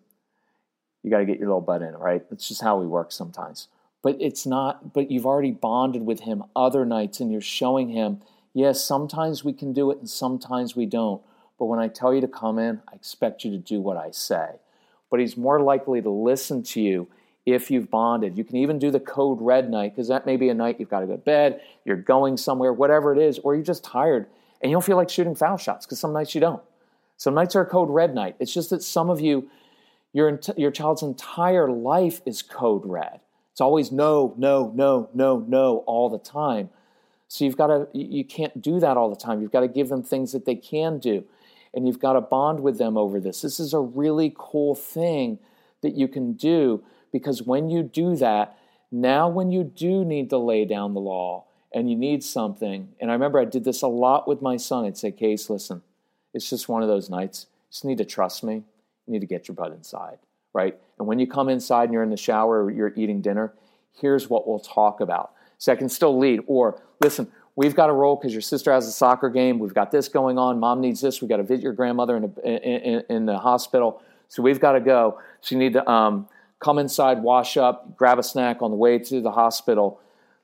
you 1.03 1.09
got 1.09 1.19
to 1.19 1.25
get 1.25 1.39
your 1.39 1.47
little 1.47 1.61
butt 1.61 1.81
in, 1.81 1.93
right? 1.95 2.27
That's 2.29 2.47
just 2.47 2.61
how 2.61 2.79
we 2.79 2.87
work 2.87 3.11
sometimes 3.11 3.67
but 4.05 4.15
it's 4.21 4.45
not 4.45 4.93
but 4.93 5.09
you've 5.09 5.25
already 5.25 5.51
bonded 5.51 6.05
with 6.05 6.21
him 6.21 6.43
other 6.55 6.85
nights 6.85 7.19
and 7.19 7.31
you're 7.31 7.41
showing 7.41 7.89
him 7.89 8.21
yes 8.53 8.81
sometimes 8.85 9.43
we 9.43 9.51
can 9.51 9.73
do 9.73 9.89
it 9.89 9.97
and 9.97 10.09
sometimes 10.09 10.75
we 10.75 10.85
don't 10.85 11.21
but 11.57 11.65
when 11.65 11.79
i 11.79 11.87
tell 11.87 12.13
you 12.13 12.21
to 12.21 12.27
come 12.27 12.59
in 12.59 12.79
i 12.87 12.95
expect 12.95 13.43
you 13.43 13.51
to 13.51 13.57
do 13.57 13.81
what 13.81 13.97
i 13.97 14.11
say 14.11 14.51
but 15.09 15.19
he's 15.19 15.35
more 15.35 15.59
likely 15.59 16.01
to 16.01 16.09
listen 16.09 16.61
to 16.61 16.79
you 16.79 17.07
if 17.45 17.69
you've 17.69 17.89
bonded 17.89 18.37
you 18.37 18.43
can 18.43 18.55
even 18.57 18.79
do 18.79 18.91
the 18.91 18.99
code 18.99 19.39
red 19.41 19.69
night 19.69 19.93
because 19.93 20.07
that 20.07 20.25
may 20.25 20.35
be 20.35 20.49
a 20.49 20.53
night 20.53 20.79
you've 20.79 20.89
got 20.89 21.01
to 21.01 21.05
go 21.05 21.13
to 21.13 21.17
bed 21.17 21.61
you're 21.83 21.95
going 21.95 22.37
somewhere 22.37 22.73
whatever 22.73 23.13
it 23.13 23.19
is 23.19 23.39
or 23.39 23.55
you're 23.55 23.63
just 23.63 23.83
tired 23.83 24.27
and 24.61 24.71
you 24.71 24.75
don't 24.75 24.85
feel 24.85 24.97
like 24.97 25.09
shooting 25.09 25.35
foul 25.35 25.57
shots 25.57 25.85
because 25.85 25.99
some 25.99 26.13
nights 26.13 26.33
you 26.33 26.41
don't 26.41 26.61
some 27.17 27.33
nights 27.33 27.55
are 27.55 27.65
code 27.65 27.89
red 27.89 28.13
night 28.15 28.35
it's 28.39 28.53
just 28.53 28.69
that 28.69 28.83
some 28.83 29.09
of 29.09 29.21
you 29.21 29.49
your, 30.13 30.39
your 30.55 30.71
child's 30.71 31.01
entire 31.01 31.69
life 31.69 32.21
is 32.25 32.41
code 32.41 32.85
red 32.85 33.19
it's 33.55 33.61
always 33.61 33.89
no, 33.89 34.33
no, 34.35 34.73
no, 34.75 35.07
no, 35.13 35.45
no 35.47 35.77
all 35.87 36.09
the 36.09 36.19
time. 36.19 36.71
So 37.29 37.45
you've 37.45 37.55
got 37.55 37.67
to, 37.67 37.87
you 37.93 38.25
can't 38.25 38.61
do 38.61 38.81
that 38.81 38.97
all 38.97 39.09
the 39.09 39.15
time. 39.15 39.41
You've 39.41 39.53
got 39.53 39.61
to 39.61 39.69
give 39.69 39.87
them 39.87 40.03
things 40.03 40.33
that 40.33 40.43
they 40.43 40.55
can 40.55 40.99
do. 40.99 41.23
And 41.73 41.87
you've 41.87 42.01
got 42.01 42.13
to 42.13 42.21
bond 42.21 42.59
with 42.59 42.77
them 42.79 42.97
over 42.97 43.17
this. 43.17 43.41
This 43.41 43.61
is 43.61 43.73
a 43.73 43.79
really 43.79 44.33
cool 44.37 44.75
thing 44.75 45.39
that 45.79 45.95
you 45.95 46.09
can 46.09 46.33
do 46.33 46.83
because 47.17 47.41
when 47.41 47.69
you 47.69 47.83
do 47.83 48.15
that, 48.17 48.57
now 48.91 49.27
when 49.27 49.51
you 49.51 49.63
do 49.63 50.03
need 50.03 50.29
to 50.29 50.37
lay 50.37 50.65
down 50.65 50.93
the 50.93 50.99
law 50.99 51.45
and 51.73 51.89
you 51.89 51.95
need 51.95 52.23
something, 52.23 52.89
and 52.99 53.09
I 53.09 53.13
remember 53.13 53.39
I 53.39 53.45
did 53.45 53.63
this 53.63 53.81
a 53.81 53.87
lot 53.87 54.27
with 54.27 54.41
my 54.41 54.57
son. 54.57 54.85
I'd 54.85 54.97
say, 54.97 55.11
Case, 55.11 55.49
listen, 55.49 55.81
it's 56.33 56.49
just 56.49 56.69
one 56.69 56.83
of 56.83 56.89
those 56.89 57.09
nights. 57.09 57.47
You 57.49 57.71
just 57.71 57.85
need 57.85 57.97
to 57.99 58.05
trust 58.05 58.43
me. 58.43 58.63
You 59.05 59.13
need 59.13 59.21
to 59.21 59.27
get 59.27 59.47
your 59.47 59.55
butt 59.55 59.71
inside 59.71 60.17
right? 60.55 60.79
And 60.97 61.07
when 61.07 61.19
you 61.19 61.27
come 61.27 61.49
inside 61.49 61.83
and 61.83 61.93
you're 61.93 62.01
in 62.01 62.09
the 62.09 62.17
shower 62.17 62.63
or 62.63 62.71
you're 62.71 62.93
eating 62.95 63.21
dinner, 63.21 63.53
here's 63.99 64.29
what 64.29 64.47
we'll 64.47 64.59
talk 64.59 65.01
about. 65.01 65.33
So 65.57 65.71
I 65.71 65.75
can 65.75 65.89
still 65.89 66.17
lead. 66.17 66.39
Or 66.47 66.81
listen, 67.01 67.29
we've 67.57 67.75
got 67.75 67.87
to 67.87 67.93
roll 67.93 68.15
because 68.15 68.31
your 68.31 68.41
sister 68.41 68.71
has 68.71 68.87
a 68.87 68.91
soccer 68.91 69.29
game. 69.29 69.59
We've 69.59 69.73
got 69.73 69.91
this 69.91 70.07
going 70.07 70.39
on. 70.39 70.59
Mom 70.59 70.79
needs 70.79 71.01
this. 71.01 71.21
We've 71.21 71.29
got 71.29 71.37
to 71.37 71.43
visit 71.43 71.61
your 71.61 71.73
grandmother 71.73 72.15
in, 72.15 72.33
in, 72.45 73.03
in 73.09 73.25
the 73.25 73.37
hospital. 73.37 74.01
So 74.29 74.41
we've 74.41 74.59
got 74.59 74.71
to 74.71 74.79
go. 74.79 75.19
So 75.41 75.55
you 75.55 75.59
need 75.59 75.73
to 75.73 75.87
um, 75.89 76.27
come 76.59 76.79
inside, 76.79 77.21
wash 77.21 77.57
up, 77.57 77.95
grab 77.95 78.19
a 78.19 78.23
snack 78.23 78.61
on 78.61 78.71
the 78.71 78.77
way 78.77 78.97
to 78.99 79.21
the 79.21 79.31
hospital. 79.31 79.99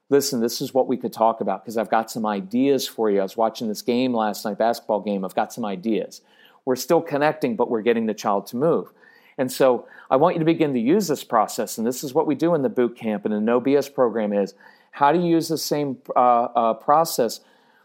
Listen, 0.09 0.41
this 0.41 0.61
is 0.61 0.73
what 0.73 0.87
we 0.87 0.97
could 0.97 1.13
talk 1.13 1.41
about 1.41 1.63
because 1.63 1.77
I've 1.77 1.89
got 1.89 2.11
some 2.11 2.25
ideas 2.25 2.87
for 2.87 3.09
you. 3.09 3.19
I 3.19 3.23
was 3.23 3.37
watching 3.37 3.67
this 3.67 3.81
game 3.81 4.13
last 4.13 4.43
night, 4.45 4.57
basketball 4.57 4.99
game. 4.99 5.23
I've 5.23 5.35
got 5.35 5.53
some 5.53 5.65
ideas. 5.65 6.21
We're 6.65 6.75
still 6.75 7.01
connecting, 7.01 7.55
but 7.55 7.69
we're 7.69 7.81
getting 7.81 8.05
the 8.05 8.13
child 8.13 8.47
to 8.47 8.57
move. 8.57 8.91
And 9.37 9.51
so 9.51 9.87
I 10.09 10.17
want 10.17 10.35
you 10.35 10.39
to 10.39 10.45
begin 10.45 10.73
to 10.73 10.79
use 10.79 11.07
this 11.07 11.23
process. 11.23 11.77
And 11.77 11.87
this 11.87 12.03
is 12.03 12.13
what 12.13 12.27
we 12.27 12.35
do 12.35 12.53
in 12.53 12.61
the 12.61 12.69
boot 12.69 12.95
camp 12.95 13.25
and 13.25 13.33
the 13.33 13.39
No 13.39 13.59
BS 13.61 13.93
program 13.93 14.33
is 14.33 14.53
how 14.91 15.11
to 15.11 15.17
use 15.17 15.47
the 15.47 15.57
same 15.57 15.97
uh, 16.15 16.19
uh, 16.19 16.73
process 16.75 17.39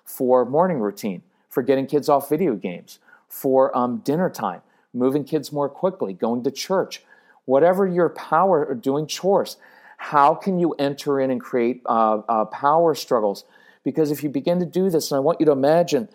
for 0.05 0.45
morning 0.45 0.81
routine, 0.81 1.23
for 1.49 1.63
getting 1.63 1.87
kids 1.87 2.09
off 2.09 2.29
video 2.29 2.55
games, 2.55 2.99
for 3.29 3.77
um, 3.77 3.99
dinner 3.99 4.29
time, 4.29 4.61
moving 4.93 5.25
kids 5.25 5.53
more 5.53 5.69
quickly, 5.69 6.13
going 6.13 6.43
to 6.45 6.51
church, 6.51 7.03
whatever 7.47 7.87
your 7.87 8.11
power, 8.11 8.67
or 8.67 8.75
doing 8.75 9.07
chores. 9.07 9.57
How 9.97 10.35
can 10.35 10.59
you 10.59 10.73
enter 10.75 11.19
in 11.19 11.31
and 11.31 11.41
create 11.41 11.81
uh, 11.87 12.21
uh, 12.29 12.45
power 12.45 12.95
struggles? 12.95 13.45
Because 13.83 14.11
if 14.11 14.23
you 14.23 14.29
begin 14.29 14.59
to 14.61 14.67
do 14.67 14.91
this, 14.91 15.11
and 15.11 15.17
I 15.17 15.21
want 15.21 15.41
you 15.41 15.47
to 15.47 15.53
imagine, 15.53 16.09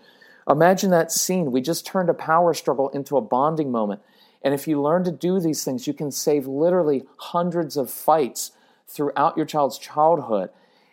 imagine 0.47 0.91
that 0.91 1.11
scene. 1.11 1.51
We 1.51 1.61
just 1.61 1.85
turned 1.85 2.09
a 2.09 2.13
power 2.13 2.53
struggle 2.53 2.89
into 2.89 3.17
a 3.17 3.21
bonding 3.21 3.71
moment. 3.71 4.01
And 4.43 4.53
if 4.53 4.67
you 4.67 4.81
learn 4.81 5.03
to 5.05 5.11
do 5.11 5.39
these 5.39 5.63
things, 5.63 5.87
you 5.87 5.93
can 5.93 6.11
save 6.11 6.47
literally 6.47 7.03
hundreds 7.17 7.77
of 7.77 7.89
fights 7.89 8.51
throughout 8.87 9.37
your 9.37 9.45
child's 9.45 9.77
childhood. 9.77 10.49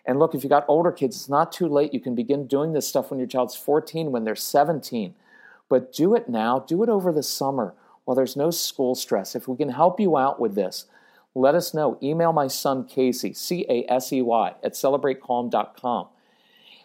And 0.06 0.18
look, 0.18 0.34
if 0.34 0.42
you 0.42 0.48
got 0.48 0.64
older 0.68 0.92
kids, 0.92 1.16
it's 1.16 1.28
not 1.28 1.52
too 1.52 1.66
late. 1.66 1.92
You 1.92 2.00
can 2.00 2.14
begin 2.14 2.46
doing 2.46 2.72
this 2.72 2.86
stuff 2.86 3.10
when 3.10 3.18
your 3.18 3.28
child's 3.28 3.56
14, 3.56 4.10
when 4.10 4.24
they're 4.24 4.36
17. 4.36 5.14
But 5.68 5.92
do 5.92 6.14
it 6.14 6.28
now, 6.28 6.60
do 6.60 6.82
it 6.82 6.88
over 6.88 7.12
the 7.12 7.22
summer 7.22 7.74
while 8.08 8.14
there's 8.14 8.36
no 8.36 8.50
school 8.50 8.94
stress. 8.94 9.36
If 9.36 9.46
we 9.48 9.58
can 9.58 9.68
help 9.68 10.00
you 10.00 10.16
out 10.16 10.40
with 10.40 10.54
this, 10.54 10.86
let 11.34 11.54
us 11.54 11.74
know. 11.74 11.98
Email 12.02 12.32
my 12.32 12.46
son 12.46 12.86
Casey, 12.86 13.34
C 13.34 13.66
A 13.68 13.84
S 13.86 14.10
E 14.14 14.22
Y, 14.22 14.54
at 14.64 14.72
celebratecalm.com. 14.72 16.06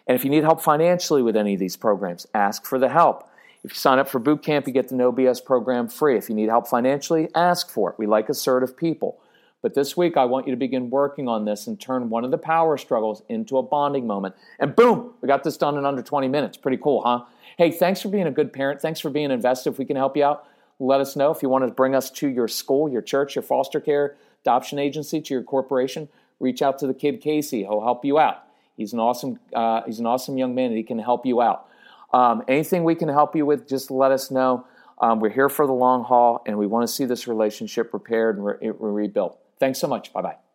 And 0.06 0.16
if 0.16 0.26
you 0.26 0.30
need 0.30 0.44
help 0.44 0.62
financially 0.62 1.22
with 1.22 1.38
any 1.38 1.54
of 1.54 1.62
these 1.62 1.78
programs, 1.78 2.28
ask 2.34 2.66
for 2.66 2.78
the 2.78 2.90
help. 2.90 3.30
If 3.64 3.72
you 3.72 3.76
sign 3.76 4.00
up 4.00 4.10
for 4.10 4.20
boot 4.20 4.44
camp, 4.44 4.68
you 4.68 4.74
get 4.74 4.90
the 4.90 4.96
No 4.96 5.14
BS 5.14 5.46
program 5.46 5.88
free. 5.88 6.18
If 6.18 6.28
you 6.28 6.36
need 6.36 6.50
help 6.50 6.68
financially, 6.68 7.30
ask 7.34 7.70
for 7.70 7.92
it. 7.92 7.96
We 7.98 8.06
like 8.06 8.28
assertive 8.28 8.76
people. 8.76 9.18
But 9.62 9.76
this 9.76 9.96
week, 9.96 10.18
I 10.18 10.26
want 10.26 10.46
you 10.46 10.52
to 10.52 10.58
begin 10.58 10.90
working 10.90 11.30
on 11.30 11.46
this 11.46 11.68
and 11.68 11.80
turn 11.80 12.10
one 12.10 12.26
of 12.26 12.32
the 12.32 12.38
power 12.38 12.78
struggles 12.78 13.24
into 13.30 13.58
a 13.58 13.64
bonding 13.64 14.06
moment. 14.06 14.36
And 14.60 14.76
boom, 14.76 15.14
we 15.22 15.28
got 15.30 15.46
this 15.46 15.56
done 15.56 15.78
in 15.78 15.86
under 15.86 16.02
20 16.02 16.28
minutes. 16.28 16.58
Pretty 16.58 16.80
cool, 16.84 17.02
huh? 17.02 17.24
Hey, 17.58 17.72
thanks 17.72 18.02
for 18.02 18.10
being 18.10 18.28
a 18.28 18.32
good 18.32 18.52
parent. 18.52 18.82
Thanks 18.82 19.00
for 19.00 19.10
being 19.10 19.32
invested. 19.32 19.70
If 19.70 19.80
we 19.80 19.86
can 19.86 19.96
help 19.96 20.18
you 20.18 20.26
out, 20.26 20.48
let 20.80 21.02
us 21.02 21.16
know. 21.16 21.32
If 21.32 21.42
you 21.42 21.50
want 21.50 21.66
to 21.68 21.72
bring 21.72 21.96
us 21.96 22.10
to 22.12 22.28
your 22.28 22.48
school, 22.48 22.90
your 22.90 23.02
church, 23.02 23.36
your 23.36 23.44
foster 23.44 23.80
care, 23.80 24.16
adoption 24.42 24.80
agency, 24.80 25.22
to 25.22 25.34
your 25.34 25.44
corporation, 25.44 26.10
reach 26.40 26.62
out 26.62 26.80
to 26.80 26.88
the 26.88 26.94
kid 26.94 27.22
Casey. 27.22 27.60
He'll 27.62 27.82
help 27.82 28.04
you 28.04 28.20
out. 28.20 28.44
He's 28.76 28.94
an 28.94 29.00
awesome, 29.00 29.40
uh, 29.54 29.82
he's 29.86 30.00
an 30.00 30.06
awesome 30.06 30.38
young 30.38 30.56
man, 30.56 30.68
and 30.68 30.78
he 30.78 30.84
can 30.84 31.00
help 31.00 31.26
you 31.26 31.42
out. 31.42 31.68
Um, 32.12 32.44
anything 32.48 32.84
we 32.84 32.96
can 32.96 33.10
help 33.10 33.36
you 33.36 33.46
with, 33.46 33.68
just 33.68 33.92
let 33.92 34.12
us 34.12 34.32
know. 34.32 34.66
Um, 35.00 35.20
we're 35.20 35.30
here 35.30 35.50
for 35.50 35.66
the 35.66 35.74
long 35.74 36.04
haul, 36.04 36.44
and 36.46 36.58
we 36.58 36.68
want 36.68 36.88
to 36.88 36.94
see 36.94 37.06
this 37.06 37.28
relationship 37.28 37.94
repaired 37.94 38.38
and 38.38 38.46
re- 38.46 38.56
re- 38.62 38.76
rebuilt. 38.80 39.40
Thanks 39.60 39.80
so 39.80 39.88
much. 39.88 40.14
Bye 40.14 40.22
bye. 40.22 40.53